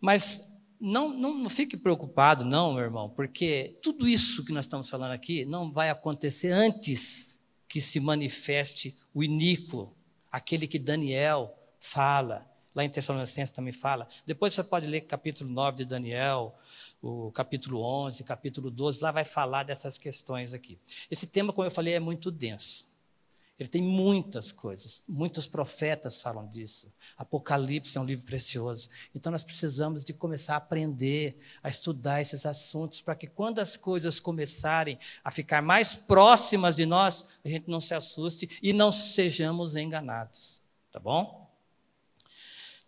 [0.00, 4.88] Mas não, não, não, fique preocupado, não, meu irmão, porque tudo isso que nós estamos
[4.88, 9.94] falando aqui não vai acontecer antes que se manifeste o iníquo,
[10.30, 14.06] aquele que Daniel fala, lá em Tessalonicenses também fala.
[14.26, 16.54] Depois você pode ler capítulo 9 de Daniel,
[17.06, 20.78] o capítulo 11, capítulo 12, lá vai falar dessas questões aqui.
[21.10, 22.90] Esse tema, como eu falei, é muito denso.
[23.58, 26.90] Ele tem muitas coisas, muitos profetas falam disso.
[27.14, 28.88] Apocalipse é um livro precioso.
[29.14, 33.76] Então nós precisamos de começar a aprender, a estudar esses assuntos, para que quando as
[33.76, 38.90] coisas começarem a ficar mais próximas de nós, a gente não se assuste e não
[38.90, 40.62] sejamos enganados.
[40.90, 41.52] Tá bom?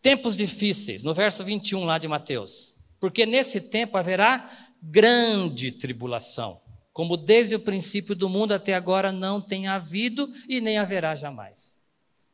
[0.00, 2.75] Tempos difíceis, no verso 21 lá de Mateus.
[3.00, 4.50] Porque nesse tempo haverá
[4.82, 6.60] grande tribulação
[6.96, 11.76] como desde o princípio do mundo até agora não tem havido e nem haverá jamais.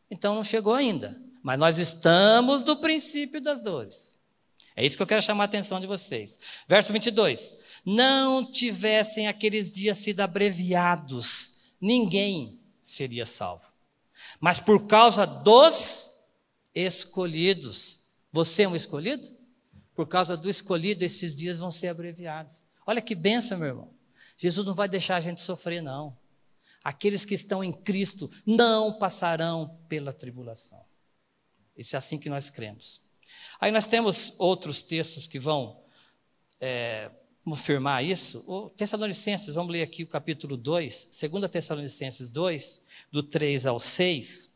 [0.09, 4.15] Então não chegou ainda, mas nós estamos no princípio das dores.
[4.77, 6.39] É isso que eu quero chamar a atenção de vocês.
[6.69, 7.59] Verso 22.
[7.85, 13.65] Não tivessem aqueles dias sido abreviados, ninguém seria salvo.
[14.39, 16.21] Mas por causa dos
[16.73, 17.99] escolhidos,
[18.31, 19.29] você é um escolhido?
[19.95, 22.63] Por causa do escolhido, esses dias vão ser abreviados.
[22.87, 23.95] Olha que benção, meu irmão.
[24.37, 26.17] Jesus não vai deixar a gente sofrer, não.
[26.83, 30.85] Aqueles que estão em Cristo não passarão pela tribulação.
[31.77, 33.03] Isso é assim que nós cremos.
[33.61, 35.81] Aí nós temos outros textos que vão
[36.61, 37.11] é,
[37.45, 38.45] confirmar isso.
[38.47, 44.53] O Tessalonicenses, vamos ler aqui o capítulo 2, 2 Tessalonicenses 2, do 3 ao 6.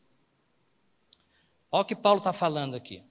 [1.71, 3.03] Olha o que Paulo está falando aqui.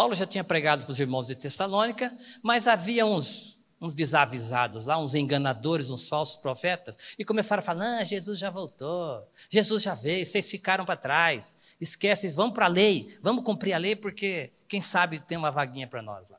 [0.00, 2.10] Paulo já tinha pregado para os irmãos de Tessalônica,
[2.42, 7.98] mas havia uns uns desavisados lá, uns enganadores, uns falsos profetas, e começaram a falar:
[7.98, 12.68] ah, Jesus já voltou, Jesus já veio, vocês ficaram para trás, esquece, vamos para a
[12.70, 16.38] lei, vamos cumprir a lei, porque quem sabe tem uma vaguinha para nós lá.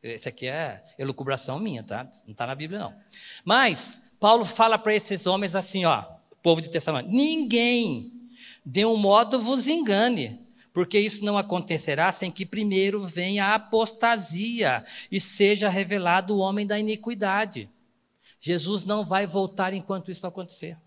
[0.00, 2.04] Isso aqui é elucubração minha, tá?
[2.24, 2.94] Não está na Bíblia, não.
[3.44, 6.04] Mas, Paulo fala para esses homens assim, ó,
[6.44, 8.12] povo de Tessalônica: ninguém
[8.64, 10.46] de um modo vos engane
[10.78, 16.64] porque isso não acontecerá sem que primeiro venha a apostasia e seja revelado o homem
[16.64, 17.68] da iniquidade.
[18.38, 20.78] Jesus não vai voltar enquanto isso acontecer.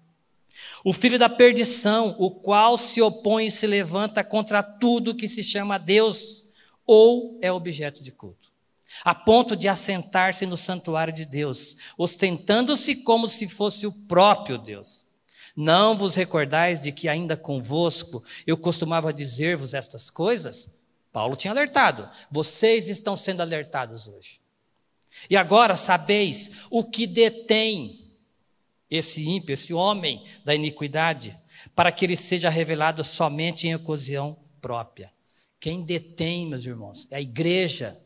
[0.81, 5.43] O filho da perdição, o qual se opõe e se levanta contra tudo que se
[5.43, 6.45] chama Deus
[6.85, 8.49] ou é objeto de culto,
[9.03, 15.10] a ponto de assentar-se no santuário de Deus, ostentando-se como se fosse o próprio Deus.
[15.61, 20.71] Não vos recordais de que ainda convosco eu costumava dizer-vos estas coisas?
[21.11, 22.09] Paulo tinha alertado.
[22.31, 24.41] Vocês estão sendo alertados hoje.
[25.29, 28.09] E agora sabeis o que detém
[28.89, 31.39] esse ímpio, esse homem da iniquidade,
[31.75, 35.13] para que ele seja revelado somente em ocasião própria.
[35.59, 38.00] Quem detém, meus irmãos, é a igreja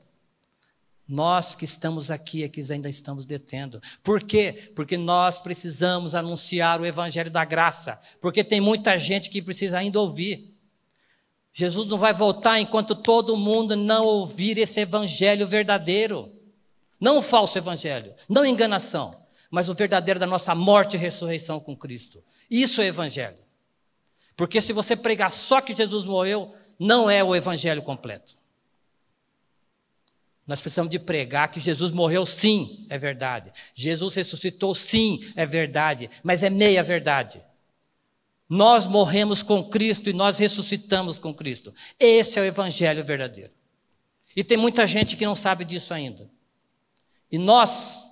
[1.07, 3.81] nós que estamos aqui, é que ainda estamos detendo.
[4.03, 4.71] Por quê?
[4.75, 7.99] Porque nós precisamos anunciar o evangelho da graça.
[8.19, 10.55] Porque tem muita gente que precisa ainda ouvir.
[11.53, 16.29] Jesus não vai voltar enquanto todo mundo não ouvir esse evangelho verdadeiro.
[16.99, 19.15] Não o falso evangelho, não enganação,
[19.51, 22.23] mas o verdadeiro da nossa morte e ressurreição com Cristo.
[22.49, 23.37] Isso é evangelho.
[24.35, 28.35] Porque se você pregar só que Jesus morreu, não é o evangelho completo.
[30.47, 33.51] Nós precisamos de pregar que Jesus morreu sim, é verdade.
[33.73, 37.41] Jesus ressuscitou sim, é verdade, mas é meia verdade.
[38.47, 41.73] Nós morremos com Cristo e nós ressuscitamos com Cristo.
[41.99, 43.51] Esse é o evangelho verdadeiro.
[44.35, 46.29] E tem muita gente que não sabe disso ainda.
[47.31, 48.05] E nós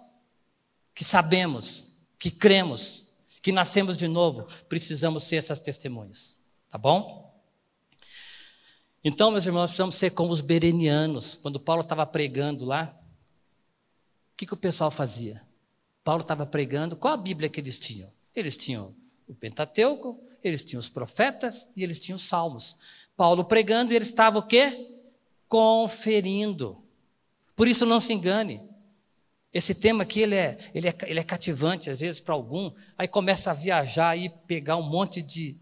[0.95, 1.85] que sabemos,
[2.17, 3.05] que cremos,
[3.41, 6.37] que nascemos de novo, precisamos ser essas testemunhas.
[6.69, 7.32] Tá bom?
[9.05, 11.35] Então, meus irmãos, precisamos ser como os berenianos.
[11.35, 12.97] Quando Paulo estava pregando lá,
[14.33, 15.41] o que, que o pessoal fazia?
[16.03, 18.09] Paulo estava pregando, qual a Bíblia que eles tinham?
[18.33, 18.95] Eles tinham
[19.27, 22.77] o Pentateuco, eles tinham os profetas e eles tinham os salmos.
[23.15, 25.03] Paulo pregando e ele estava o quê?
[25.49, 26.81] Conferindo.
[27.55, 28.61] Por isso não se engane.
[29.53, 33.07] Esse tema aqui ele é, ele é, ele é cativante às vezes para algum, aí
[33.07, 35.59] começa a viajar e pegar um monte de,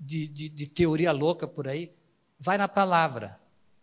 [0.00, 1.92] de, de, de teoria louca por aí.
[2.38, 3.38] Vai na palavra.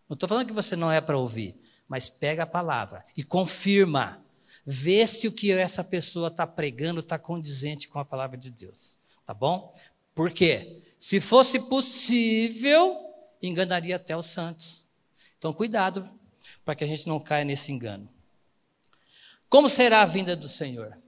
[0.08, 4.22] Não estou falando que você não é para ouvir, mas pega a palavra e confirma.
[4.64, 8.98] Vê se o que essa pessoa está pregando está condizente com a palavra de Deus.
[9.24, 9.74] Tá bom?
[10.14, 10.82] Por quê?
[10.98, 12.98] Se fosse possível,
[13.42, 14.86] enganaria até os santos.
[15.38, 16.08] Então, cuidado
[16.64, 18.08] para que a gente não caia nesse engano.
[19.48, 20.98] Como será a vinda do Senhor?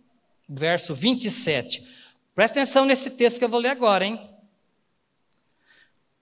[0.48, 1.86] Verso 27.
[2.34, 4.27] Presta atenção nesse texto que eu vou ler agora, hein?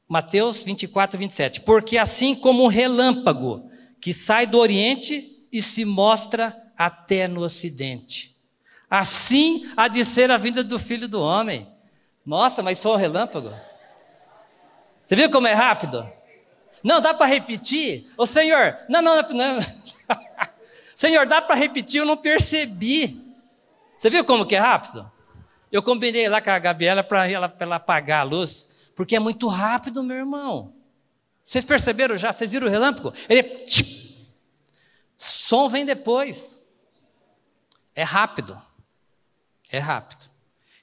[0.09, 1.61] Mateus 24, 27.
[1.63, 8.37] Porque assim como um relâmpago que sai do Oriente e se mostra até no Ocidente.
[8.89, 11.67] Assim há de ser a vinda do Filho do Homem.
[12.25, 13.53] Nossa, mas foi um relâmpago?
[15.05, 16.09] Você viu como é rápido?
[16.83, 18.09] Não, dá para repetir?
[18.17, 19.59] Ô Senhor, não, não, não.
[20.95, 22.01] Senhor, dá para repetir?
[22.01, 23.35] Eu não percebi.
[23.97, 25.11] Você viu como que é rápido?
[25.71, 29.47] Eu combinei lá com a Gabriela para ela, ela apagar a luz, porque é muito
[29.47, 30.75] rápido, meu irmão.
[31.45, 32.33] Vocês perceberam já?
[32.33, 33.13] Vocês viram o relâmpago?
[33.29, 33.43] Ele.
[33.43, 34.27] Tchip,
[35.17, 36.65] som vem depois.
[37.95, 38.61] É rápido.
[39.71, 40.29] É rápido.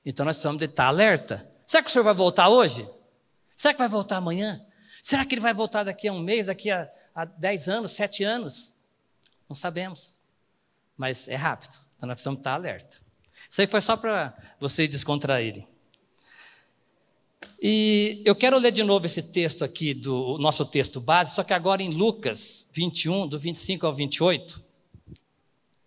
[0.05, 1.51] Então nós precisamos de estar alerta.
[1.65, 2.87] Será que o senhor vai voltar hoje?
[3.55, 4.63] Será que vai voltar amanhã?
[5.01, 8.23] Será que ele vai voltar daqui a um mês, daqui a, a dez anos, sete
[8.23, 8.73] anos?
[9.49, 10.17] Não sabemos.
[10.95, 11.77] Mas é rápido.
[11.97, 13.01] Então nós precisamos estar alerta.
[13.49, 15.67] Isso aí foi só para você descontraírem.
[17.65, 21.53] E eu quero ler de novo esse texto aqui, do nosso texto base, só que
[21.53, 24.61] agora em Lucas 21, do 25 ao 28.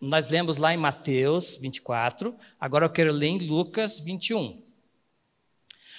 [0.00, 4.58] Nós lemos lá em Mateus 24, agora eu quero ler em Lucas 21.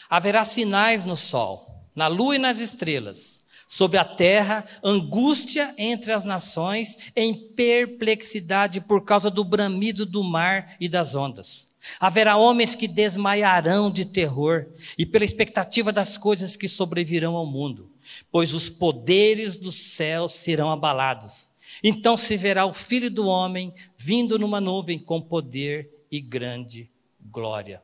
[0.10, 6.26] Haverá sinais no sol, na lua e nas estrelas, sobre a terra, angústia entre as
[6.26, 11.68] nações, em perplexidade por causa do bramido do mar e das ondas.
[12.00, 17.92] Haverá homens que desmaiarão de terror e pela expectativa das coisas que sobrevirão ao mundo,
[18.32, 21.52] pois os poderes dos céus serão abalados.
[21.84, 27.82] Então se verá o filho do homem vindo numa nuvem com poder e grande glória.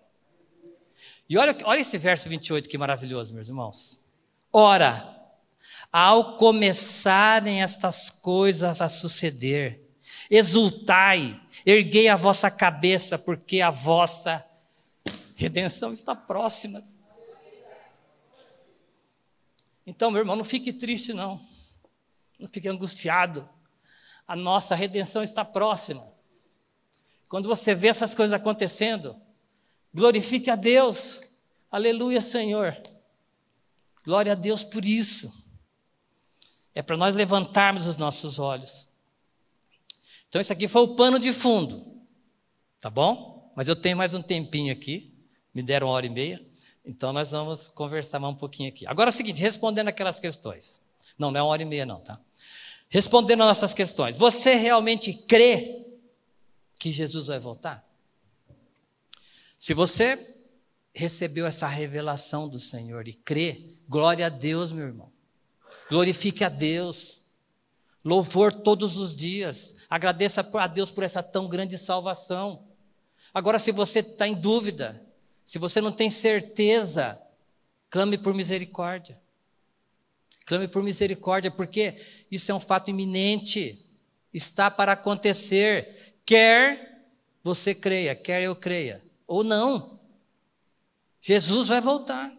[1.29, 4.03] E olha, olha esse verso 28 que maravilhoso, meus irmãos.
[4.51, 5.13] Ora,
[5.91, 9.82] ao começarem estas coisas a suceder,
[10.29, 14.45] exultai, erguei a vossa cabeça, porque a vossa
[15.36, 16.82] redenção está próxima.
[19.86, 21.41] Então, meu irmão, não fique triste, não.
[22.39, 23.49] Não fique angustiado
[24.28, 26.06] a nossa redenção está próxima.
[27.28, 29.15] Quando você vê essas coisas acontecendo,
[29.93, 31.19] glorifique a Deus.
[31.71, 32.80] Aleluia, Senhor.
[34.04, 35.34] Glória a Deus por isso.
[36.76, 38.88] É para nós levantarmos os nossos olhos.
[40.34, 41.86] Então, isso aqui foi o pano de fundo.
[42.82, 43.54] Tá bom?
[43.56, 45.13] Mas eu tenho mais um tempinho aqui.
[45.54, 46.43] Me deram uma hora e meia.
[46.84, 48.84] Então, nós vamos conversar mais um pouquinho aqui.
[48.88, 50.82] Agora é o seguinte: respondendo aquelas questões.
[51.19, 52.19] Não, não é uma hora e meia, não, tá?
[52.89, 55.86] Respondendo a nossas questões, você realmente crê
[56.80, 57.88] que Jesus vai voltar?
[59.56, 60.17] Se você
[60.96, 65.12] recebeu essa revelação do Senhor e crê, glória a Deus, meu irmão.
[65.91, 67.22] Glorifique a Deus.
[68.03, 69.75] Louvor todos os dias.
[69.89, 72.67] Agradeça a Deus por essa tão grande salvação.
[73.33, 75.01] Agora, se você está em dúvida,
[75.45, 77.19] se você não tem certeza,
[77.89, 79.21] clame por misericórdia.
[80.45, 83.85] Clame por misericórdia, porque isso é um fato iminente,
[84.33, 87.08] está para acontecer, quer
[87.41, 89.99] você creia, quer eu creia, ou não.
[91.21, 92.35] Jesus vai voltar.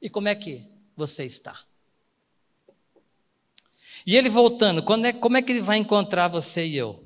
[0.00, 0.64] E como é que
[0.96, 1.65] você está?
[4.06, 7.04] E ele voltando, é, como é que ele vai encontrar você e eu?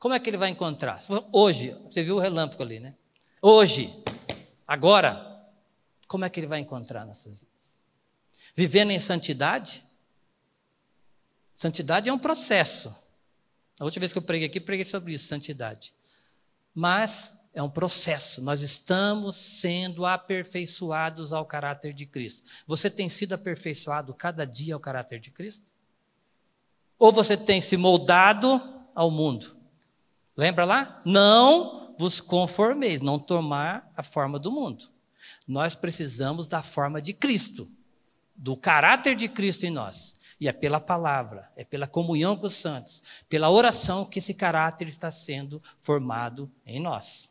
[0.00, 1.00] Como é que ele vai encontrar?
[1.32, 2.96] Hoje, você viu o relâmpago ali, né?
[3.40, 4.02] Hoje,
[4.66, 5.24] agora,
[6.08, 7.78] como é que ele vai encontrar nossas vidas?
[8.52, 9.84] Vivendo em santidade?
[11.54, 12.92] Santidade é um processo.
[13.78, 15.94] A última vez que eu preguei aqui, preguei sobre isso, santidade.
[16.74, 18.42] Mas é um processo.
[18.42, 22.48] Nós estamos sendo aperfeiçoados ao caráter de Cristo.
[22.66, 25.66] Você tem sido aperfeiçoado cada dia ao caráter de Cristo?
[26.98, 28.60] Ou você tem se moldado
[28.94, 29.56] ao mundo?
[30.36, 31.00] Lembra lá?
[31.04, 34.86] Não vos conformeis, não tomar a forma do mundo.
[35.46, 37.68] Nós precisamos da forma de Cristo,
[38.36, 40.14] do caráter de Cristo em nós.
[40.40, 44.86] E é pela palavra, é pela comunhão com os santos, pela oração que esse caráter
[44.86, 47.30] está sendo formado em nós.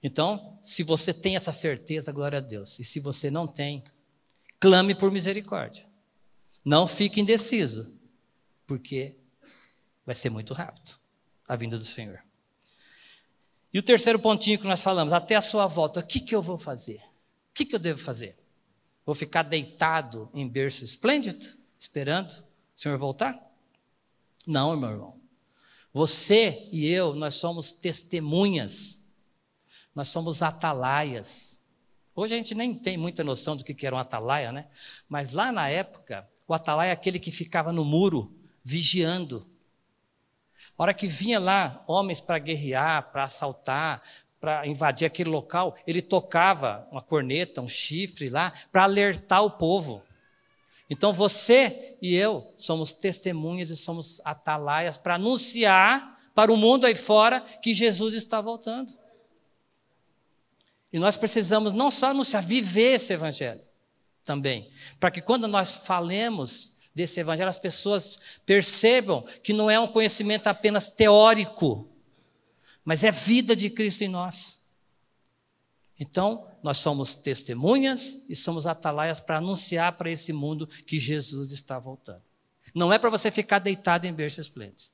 [0.00, 2.78] Então, se você tem essa certeza, glória a Deus.
[2.78, 3.82] E se você não tem,
[4.60, 5.86] clame por misericórdia.
[6.64, 7.91] Não fique indeciso,
[8.72, 9.14] porque
[10.06, 10.94] vai ser muito rápido
[11.46, 12.24] a vinda do Senhor.
[13.70, 16.40] E o terceiro pontinho que nós falamos, até a sua volta, o que, que eu
[16.40, 16.96] vou fazer?
[16.96, 18.38] O que, que eu devo fazer?
[19.04, 21.46] Vou ficar deitado em berço esplêndido,
[21.78, 22.44] esperando o
[22.74, 23.38] Senhor voltar?
[24.46, 25.20] Não, meu irmão.
[25.92, 29.04] Você e eu, nós somos testemunhas,
[29.94, 31.60] nós somos atalaias.
[32.14, 34.70] Hoje a gente nem tem muita noção do que era um atalaia, né?
[35.10, 39.46] Mas lá na época, o atalaia é aquele que ficava no muro, vigiando.
[40.76, 44.02] A hora que vinha lá homens para guerrear, para assaltar,
[44.40, 50.02] para invadir aquele local, ele tocava uma corneta, um chifre lá, para alertar o povo.
[50.90, 56.94] Então você e eu somos testemunhas e somos atalaias para anunciar para o mundo aí
[56.94, 58.92] fora que Jesus está voltando.
[60.92, 63.62] E nós precisamos não só anunciar, viver esse evangelho
[64.24, 69.88] também, para que quando nós falemos desse evangelho, as pessoas percebam que não é um
[69.88, 71.88] conhecimento apenas teórico,
[72.84, 74.60] mas é vida de Cristo em nós.
[75.98, 81.78] Então, nós somos testemunhas e somos atalaias para anunciar para esse mundo que Jesus está
[81.78, 82.22] voltando.
[82.74, 84.90] Não é para você ficar deitado em berço esplêndido.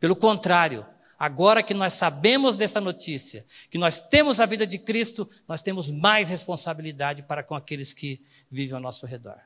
[0.00, 0.86] Pelo contrário,
[1.18, 5.90] agora que nós sabemos dessa notícia, que nós temos a vida de Cristo, nós temos
[5.90, 8.20] mais responsabilidade para com aqueles que
[8.50, 9.40] vivem ao nosso redor.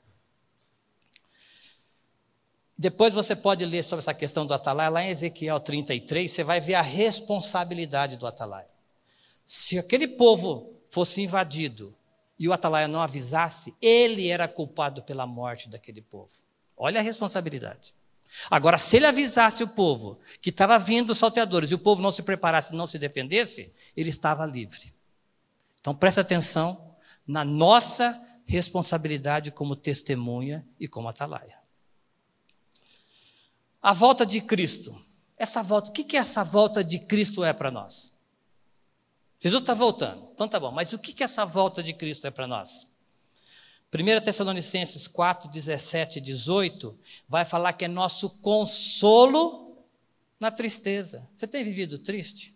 [2.78, 6.60] Depois você pode ler sobre essa questão do atalaia, lá em Ezequiel 33, você vai
[6.60, 8.68] ver a responsabilidade do atalaia.
[9.44, 11.92] Se aquele povo fosse invadido
[12.38, 16.32] e o atalaia não avisasse, ele era culpado pela morte daquele povo.
[16.76, 17.92] Olha a responsabilidade.
[18.48, 22.12] Agora, se ele avisasse o povo que estava vindo os salteadores e o povo não
[22.12, 24.94] se preparasse, não se defendesse, ele estava livre.
[25.80, 26.90] Então presta atenção
[27.26, 31.57] na nossa responsabilidade como testemunha e como atalaia.
[33.80, 35.00] A volta de Cristo.
[35.36, 38.12] Essa volta, o que, que essa volta de Cristo é para nós?
[39.40, 42.30] Jesus está voltando, então tá bom, mas o que, que essa volta de Cristo é
[42.30, 42.88] para nós?
[43.94, 46.98] 1 Tessalonicenses 4, 17 e 18
[47.28, 49.86] vai falar que é nosso consolo
[50.40, 51.26] na tristeza.
[51.36, 52.54] Você tem vivido triste?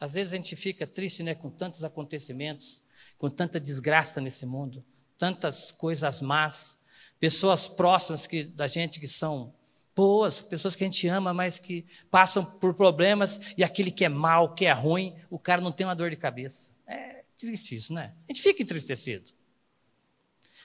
[0.00, 2.84] Às vezes a gente fica triste né, com tantos acontecimentos,
[3.18, 4.84] com tanta desgraça nesse mundo,
[5.18, 6.82] tantas coisas más,
[7.18, 9.54] pessoas próximas que, da gente que são
[9.96, 14.08] boas, pessoas que a gente ama, mas que passam por problemas e aquele que é
[14.10, 16.72] mal, que é ruim, o cara não tem uma dor de cabeça.
[16.86, 18.14] É triste isso, né?
[18.28, 19.32] A gente fica entristecido.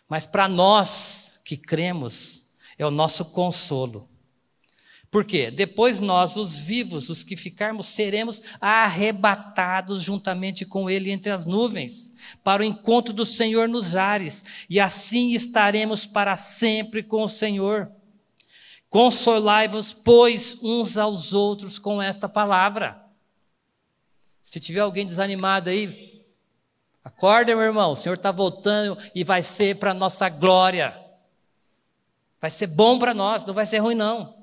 [0.10, 4.10] Mas para nós que cremos, é o nosso consolo.
[5.10, 5.50] Por quê?
[5.50, 12.14] Depois nós, os vivos, os que ficarmos, seremos arrebatados juntamente com Ele entre as nuvens,
[12.44, 17.92] para o encontro do Senhor nos ares, e assim estaremos para sempre com o Senhor.
[18.92, 23.02] Consolai-vos, pois, uns aos outros com esta palavra.
[24.42, 26.26] Se tiver alguém desanimado aí,
[27.02, 30.94] acorda, meu irmão, o Senhor está voltando e vai ser para nossa glória.
[32.42, 34.36] Vai ser bom para nós, não vai ser ruim, não.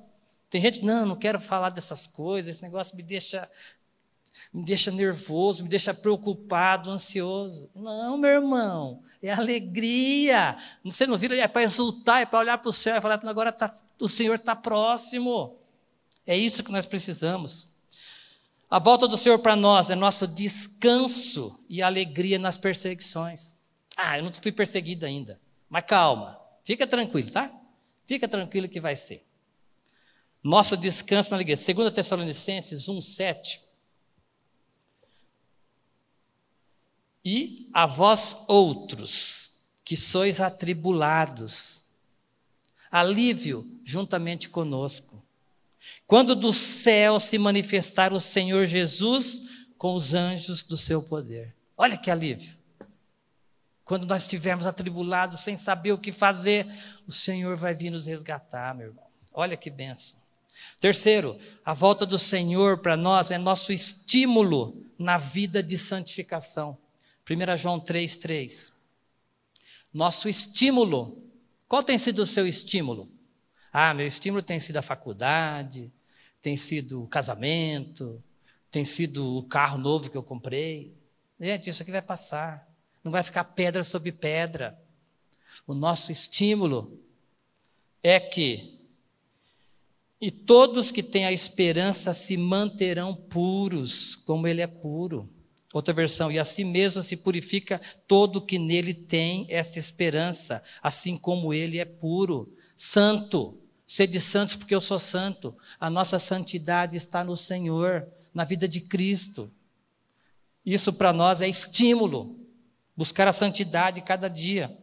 [0.49, 3.46] Tem gente, não, não quero falar dessas coisas, esse negócio me deixa,
[4.51, 7.70] me deixa nervoso, me deixa preocupado, ansioso.
[7.74, 10.56] Não, meu irmão, é alegria.
[10.84, 13.52] Você não vira, é para exultar, é para olhar para o céu e falar, agora
[13.52, 15.56] tá, o Senhor está próximo.
[16.26, 17.68] É isso que nós precisamos.
[18.70, 23.56] A volta do Senhor para nós é nosso descanso e alegria nas perseguições.
[23.96, 25.40] Ah, eu não fui perseguido ainda.
[25.68, 27.50] Mas calma, fica tranquilo, tá?
[28.06, 29.26] Fica tranquilo que vai ser.
[30.42, 31.56] Nosso descanso na alegria.
[31.56, 33.67] 2 Tessalonicenses 1, 7.
[37.30, 41.82] E a vós outros, que sois atribulados,
[42.90, 45.22] alívio juntamente conosco.
[46.06, 49.42] Quando do céu se manifestar o Senhor Jesus
[49.76, 51.54] com os anjos do seu poder.
[51.76, 52.56] Olha que alívio.
[53.84, 56.66] Quando nós estivermos atribulados, sem saber o que fazer,
[57.06, 59.04] o Senhor vai vir nos resgatar, meu irmão.
[59.34, 60.18] Olha que benção.
[60.80, 66.78] Terceiro, a volta do Senhor para nós é nosso estímulo na vida de santificação.
[67.28, 68.72] 1 João 3,3.
[69.92, 71.22] Nosso estímulo.
[71.66, 73.10] Qual tem sido o seu estímulo?
[73.70, 75.92] Ah, meu estímulo tem sido a faculdade,
[76.40, 78.22] tem sido o casamento,
[78.70, 80.96] tem sido o carro novo que eu comprei.
[81.38, 82.66] Gente, isso aqui vai passar.
[83.04, 84.80] Não vai ficar pedra sobre pedra.
[85.66, 86.98] O nosso estímulo
[88.02, 88.78] é que
[90.20, 95.32] e todos que têm a esperança se manterão puros, como ele é puro.
[95.72, 101.52] Outra versão, e assim mesmo se purifica todo que nele tem essa esperança, assim como
[101.52, 103.60] ele é puro, santo.
[103.86, 105.56] Sede santos porque eu sou santo.
[105.78, 109.52] A nossa santidade está no Senhor, na vida de Cristo.
[110.64, 112.38] Isso para nós é estímulo,
[112.96, 114.76] buscar a santidade cada dia.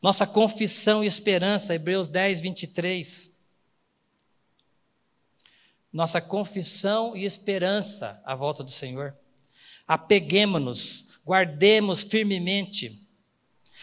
[0.00, 3.32] Nossa confissão e esperança, Hebreus 10, 23
[5.92, 9.14] nossa confissão e esperança à volta do Senhor.
[9.92, 13.06] Apeguemos-nos, guardemos firmemente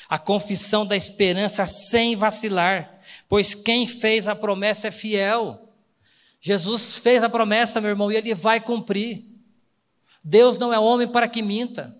[0.10, 5.72] a confissão da esperança sem vacilar, pois quem fez a promessa é fiel.
[6.42, 9.24] Jesus fez a promessa, meu irmão, e ele vai cumprir.
[10.24, 11.96] Deus não é homem para que minta.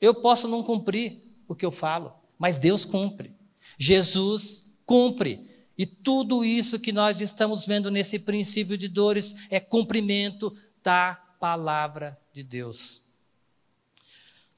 [0.00, 3.36] Eu posso não cumprir o que eu falo, mas Deus cumpre.
[3.76, 5.46] Jesus cumpre.
[5.76, 12.18] E tudo isso que nós estamos vendo nesse princípio de dores é cumprimento da palavra
[12.32, 13.09] de Deus.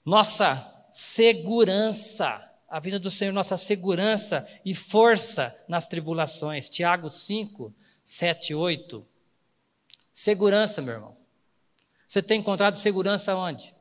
[0.05, 6.69] Nossa segurança, a vinda do Senhor, nossa segurança e força nas tribulações.
[6.69, 7.73] Tiago 5,
[8.03, 9.07] 7, 8.
[10.13, 11.17] Segurança, meu irmão.
[12.07, 13.75] Você tem encontrado segurança onde?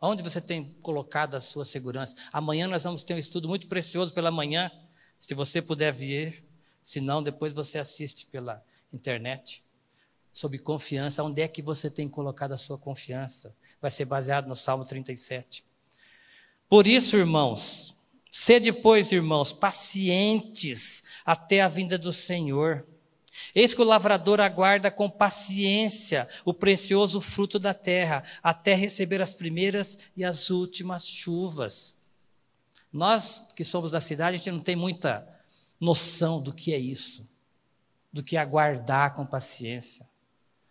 [0.00, 2.16] Onde você tem colocado a sua segurança?
[2.32, 4.70] Amanhã nós vamos ter um estudo muito precioso pela manhã.
[5.18, 6.42] Se você puder vir,
[6.82, 9.62] se não, depois você assiste pela internet.
[10.32, 13.54] Sobre confiança, onde é que você tem colocado a sua confiança?
[13.80, 15.64] Vai ser baseado no Salmo 37.
[16.68, 17.96] Por isso, irmãos,
[18.30, 22.86] sede, pois, irmãos, pacientes até a vinda do Senhor.
[23.54, 29.34] Eis que o lavrador aguarda com paciência o precioso fruto da terra, até receber as
[29.34, 31.96] primeiras e as últimas chuvas.
[32.92, 35.26] Nós que somos da cidade, a gente não tem muita
[35.80, 37.28] noção do que é isso,
[38.12, 40.09] do que aguardar com paciência.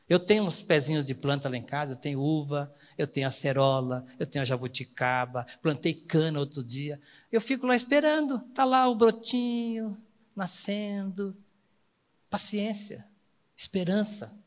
[0.10, 4.04] Eu tenho uns pezinhos de planta lá em casa, eu tenho uva, eu tenho acerola,
[4.18, 7.00] eu tenho jabuticaba, plantei cana outro dia.
[7.32, 9.96] Eu fico lá esperando, está lá o brotinho
[10.36, 11.38] nascendo,
[12.30, 13.08] Paciência,
[13.58, 14.38] esperança.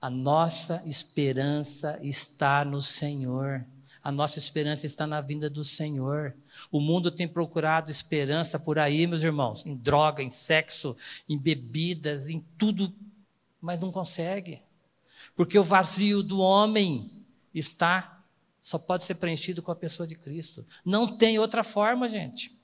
[0.00, 3.64] A nossa esperança está no Senhor.
[4.02, 6.36] A nossa esperança está na vinda do Senhor.
[6.70, 10.96] O mundo tem procurado esperança por aí, meus irmãos, em droga, em sexo,
[11.28, 12.92] em bebidas, em tudo,
[13.60, 14.62] mas não consegue.
[15.34, 18.24] Porque o vazio do homem está,
[18.60, 20.66] só pode ser preenchido com a pessoa de Cristo.
[20.84, 22.56] Não tem outra forma, gente.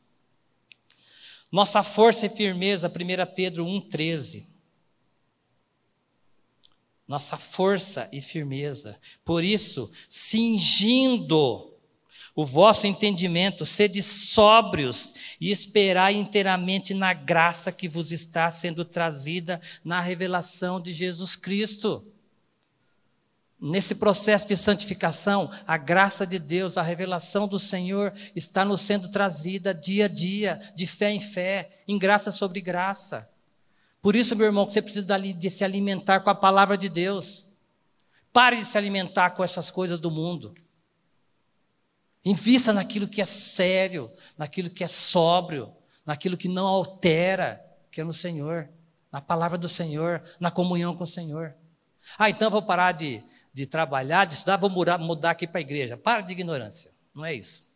[1.51, 4.47] Nossa força e firmeza, 1 Pedro 1,13.
[7.07, 8.99] Nossa força e firmeza.
[9.25, 11.72] Por isso, cingindo
[12.35, 19.61] o vosso entendimento, sede sóbrios e esperai inteiramente na graça que vos está sendo trazida
[19.85, 22.07] na revelação de Jesus Cristo.
[23.61, 29.09] Nesse processo de santificação, a graça de Deus, a revelação do Senhor está nos sendo
[29.09, 33.31] trazida dia a dia, de fé em fé, em graça sobre graça.
[34.01, 37.47] Por isso, meu irmão, que você precisa de se alimentar com a palavra de Deus.
[38.33, 40.53] Pare de se alimentar com essas coisas do mundo.
[42.25, 45.75] Invista naquilo que é sério, naquilo que é sóbrio,
[46.07, 48.69] naquilo que não altera, que é no Senhor,
[49.11, 51.55] na palavra do Senhor, na comunhão com o Senhor.
[52.19, 55.59] Ah, então eu vou parar de de trabalhar, de estudar, vou mudar, mudar aqui para
[55.59, 55.97] a igreja.
[55.97, 56.91] Para de ignorância.
[57.15, 57.71] Não é isso.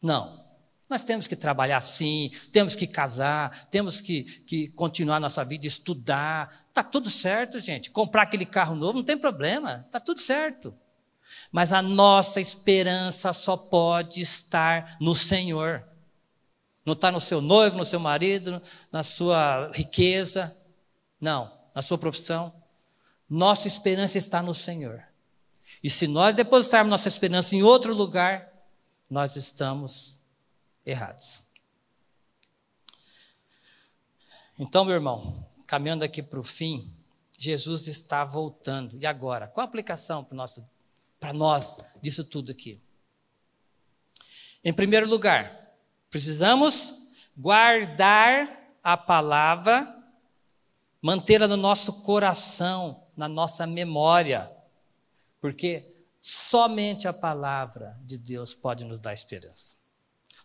[0.00, 0.48] Não.
[0.88, 6.66] Nós temos que trabalhar sim, temos que casar, temos que, que continuar nossa vida, estudar.
[6.68, 7.90] Está tudo certo, gente.
[7.90, 10.74] Comprar aquele carro novo não tem problema, está tudo certo.
[11.50, 15.86] Mas a nossa esperança só pode estar no Senhor.
[16.84, 18.60] Não está no seu noivo, no seu marido,
[18.90, 20.56] na sua riqueza.
[21.20, 22.52] Não, na sua profissão.
[23.28, 25.02] Nossa esperança está no Senhor.
[25.82, 28.50] E se nós depositarmos nossa esperança em outro lugar,
[29.08, 30.18] nós estamos
[30.84, 31.42] errados.
[34.58, 36.92] Então, meu irmão, caminhando aqui para o fim,
[37.38, 38.98] Jesus está voltando.
[38.98, 39.48] E agora?
[39.48, 40.36] Qual a aplicação para
[41.32, 42.80] nós disso tudo aqui?
[44.64, 45.74] Em primeiro lugar,
[46.10, 50.02] precisamos guardar a palavra,
[51.00, 54.50] mantê-la no nosso coração, na nossa memória,
[55.40, 59.76] porque somente a palavra de Deus pode nos dar esperança.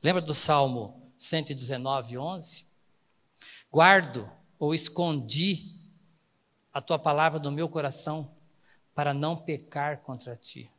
[0.01, 2.67] Lembra do Salmo 119, 11?
[3.71, 5.73] Guardo ou escondi
[6.71, 8.34] a tua palavra no meu coração
[8.95, 10.71] para não pecar contra ti.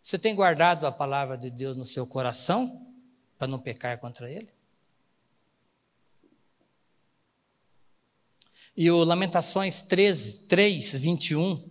[0.00, 2.86] Você tem guardado a palavra de Deus no seu coração
[3.36, 4.48] para não pecar contra ele?
[8.76, 11.70] E o Lamentações 13, 3, 21.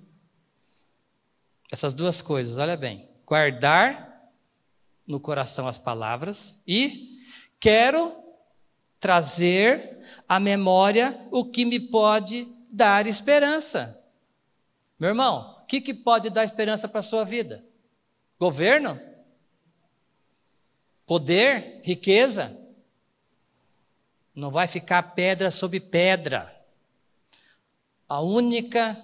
[1.71, 3.09] Essas duas coisas, olha bem.
[3.25, 4.31] Guardar
[5.07, 7.19] no coração as palavras e
[7.59, 8.15] quero
[8.99, 14.02] trazer à memória o que me pode dar esperança.
[14.99, 17.63] Meu irmão, o que, que pode dar esperança para a sua vida?
[18.39, 18.99] Governo?
[21.05, 21.81] Poder?
[21.83, 22.57] Riqueza?
[24.35, 26.53] Não vai ficar pedra sobre pedra.
[28.07, 28.95] A única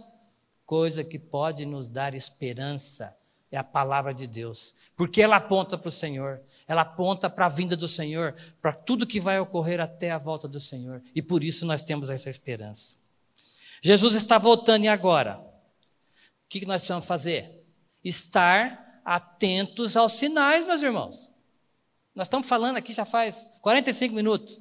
[0.65, 3.15] coisa que pode nos dar esperança
[3.51, 7.49] é a palavra de Deus, porque ela aponta para o Senhor, ela aponta para a
[7.49, 11.43] vinda do Senhor, para tudo que vai ocorrer até a volta do Senhor, e por
[11.43, 12.97] isso nós temos essa esperança.
[13.81, 15.48] Jesus está voltando e agora?
[16.49, 17.63] O que nós precisamos fazer?
[18.03, 21.29] Estar atentos aos sinais, meus irmãos.
[22.15, 24.59] Nós estamos falando aqui já faz 45 minutos.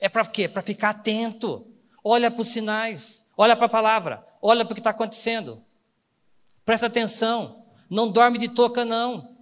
[0.00, 0.48] É para quê?
[0.48, 1.72] Para ficar atento.
[2.02, 5.64] Olha para os sinais, olha para a palavra, olha para o que está acontecendo.
[6.64, 9.38] Presta atenção, não dorme de toca, não.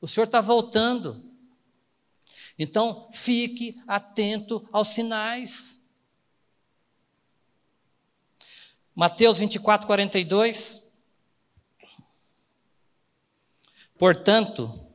[0.00, 1.28] O Senhor está voltando.
[2.56, 5.75] Então, fique atento aos sinais.
[8.96, 10.90] Mateus 24, 42.
[13.98, 14.88] Portanto,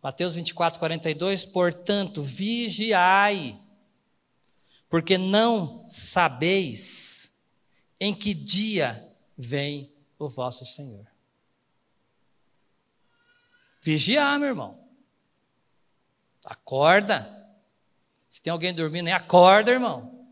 [0.00, 1.44] Mateus 24, 42.
[1.44, 3.60] Portanto, vigiai,
[4.88, 7.36] porque não sabeis
[7.98, 9.04] em que dia
[9.36, 11.06] vem o vosso Senhor.
[13.82, 14.88] Vigiar, meu irmão.
[16.44, 17.36] Acorda.
[18.28, 20.24] Se tem alguém dormindo, acorda, irmão.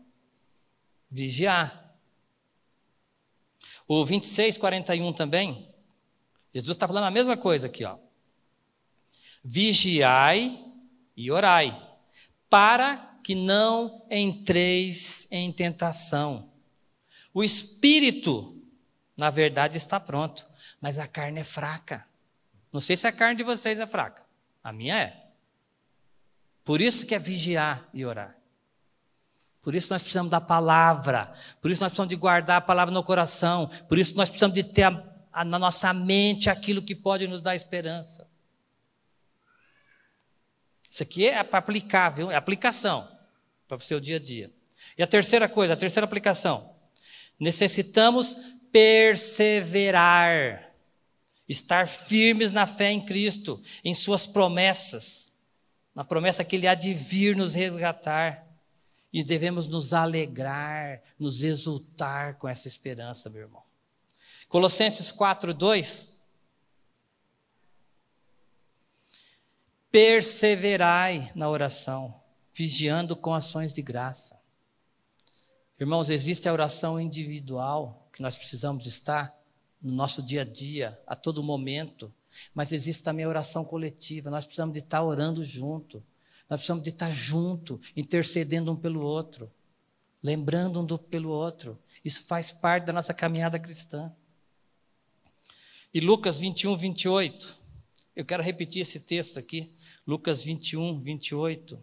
[1.11, 1.88] Vigiar.
[3.91, 5.67] O 26, 41 também,
[6.53, 7.97] Jesus está falando a mesma coisa aqui, ó.
[9.43, 10.63] Vigiai
[11.17, 11.75] e orai,
[12.47, 16.51] para que não entreis em tentação.
[17.33, 18.63] O espírito,
[19.17, 20.45] na verdade, está pronto,
[20.79, 22.07] mas a carne é fraca.
[22.71, 24.23] Não sei se a carne de vocês é fraca,
[24.63, 25.19] a minha é.
[26.63, 28.38] Por isso que é vigiar e orar.
[29.61, 33.03] Por isso nós precisamos da palavra, por isso nós precisamos de guardar a palavra no
[33.03, 35.03] coração, por isso nós precisamos de ter a,
[35.33, 38.27] a, na nossa mente aquilo que pode nos dar esperança.
[40.89, 42.31] Isso aqui é para aplicar, viu?
[42.31, 43.07] É aplicação
[43.67, 44.51] para o seu dia a dia.
[44.97, 46.73] E a terceira coisa, a terceira aplicação.
[47.39, 48.35] Necessitamos
[48.71, 50.73] perseverar,
[51.47, 55.33] estar firmes na fé em Cristo, em Suas promessas,
[55.93, 58.48] na promessa que Ele há de vir nos resgatar.
[59.11, 63.63] E devemos nos alegrar, nos exultar com essa esperança, meu irmão.
[64.47, 66.19] Colossenses 4, 2.
[69.91, 72.21] Perseverai na oração,
[72.53, 74.39] vigiando com ações de graça.
[75.79, 79.33] Irmãos, existe a oração individual que nós precisamos estar
[79.81, 82.13] no nosso dia a dia, a todo momento,
[82.53, 86.03] mas existe também a oração coletiva, nós precisamos de estar orando junto.
[86.49, 89.51] Nós precisamos de estar junto, intercedendo um pelo outro,
[90.21, 91.77] lembrando um do pelo outro.
[92.03, 94.11] Isso faz parte da nossa caminhada cristã.
[95.93, 97.57] E Lucas 21, 28.
[98.15, 99.75] Eu quero repetir esse texto aqui.
[100.05, 101.79] Lucas 21, 28.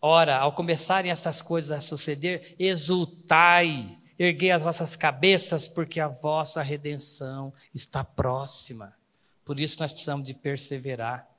[0.00, 6.60] Ora, ao começarem essas coisas a suceder, exultai, erguei as vossas cabeças, porque a vossa
[6.60, 8.96] redenção está próxima.
[9.44, 11.31] Por isso nós precisamos de perseverar.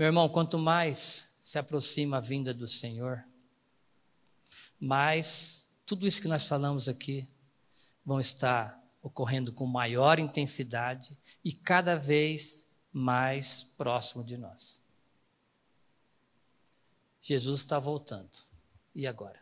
[0.00, 3.22] Meu irmão, quanto mais se aproxima a vinda do Senhor,
[4.80, 7.28] mais tudo isso que nós falamos aqui
[8.02, 14.82] vão estar ocorrendo com maior intensidade e cada vez mais próximo de nós.
[17.20, 18.38] Jesus está voltando.
[18.94, 19.38] E agora?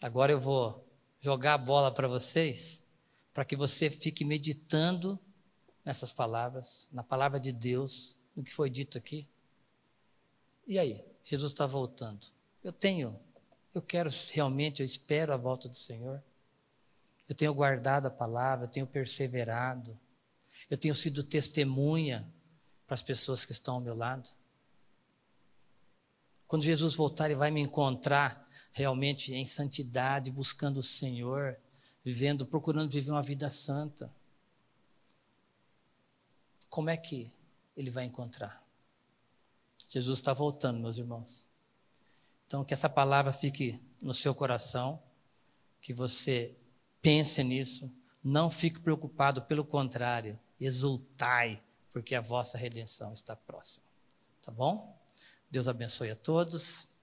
[0.00, 0.88] Agora eu vou
[1.20, 2.84] jogar a bola para vocês,
[3.32, 5.18] para que você fique meditando
[5.84, 9.26] nessas palavras, na palavra de Deus, no que foi dito aqui?
[10.66, 11.04] E aí?
[11.24, 12.26] Jesus está voltando.
[12.62, 13.18] Eu tenho,
[13.74, 16.22] eu quero realmente, eu espero a volta do Senhor.
[17.28, 19.98] Eu tenho guardado a palavra, eu tenho perseverado.
[20.68, 22.26] Eu tenho sido testemunha
[22.86, 24.30] para as pessoas que estão ao meu lado.
[26.46, 31.56] Quando Jesus voltar, Ele vai me encontrar realmente em santidade, buscando o Senhor,
[32.04, 34.12] vivendo, procurando viver uma vida santa.
[36.68, 37.32] Como é que
[37.76, 38.64] Ele vai encontrar?
[39.88, 41.46] Jesus está voltando, meus irmãos.
[42.46, 45.02] Então, que essa palavra fique no seu coração,
[45.80, 46.56] que você
[47.00, 53.84] pense nisso, não fique preocupado, pelo contrário, exultai, porque a vossa redenção está próxima.
[54.42, 54.98] Tá bom?
[55.50, 56.93] Deus abençoe a todos.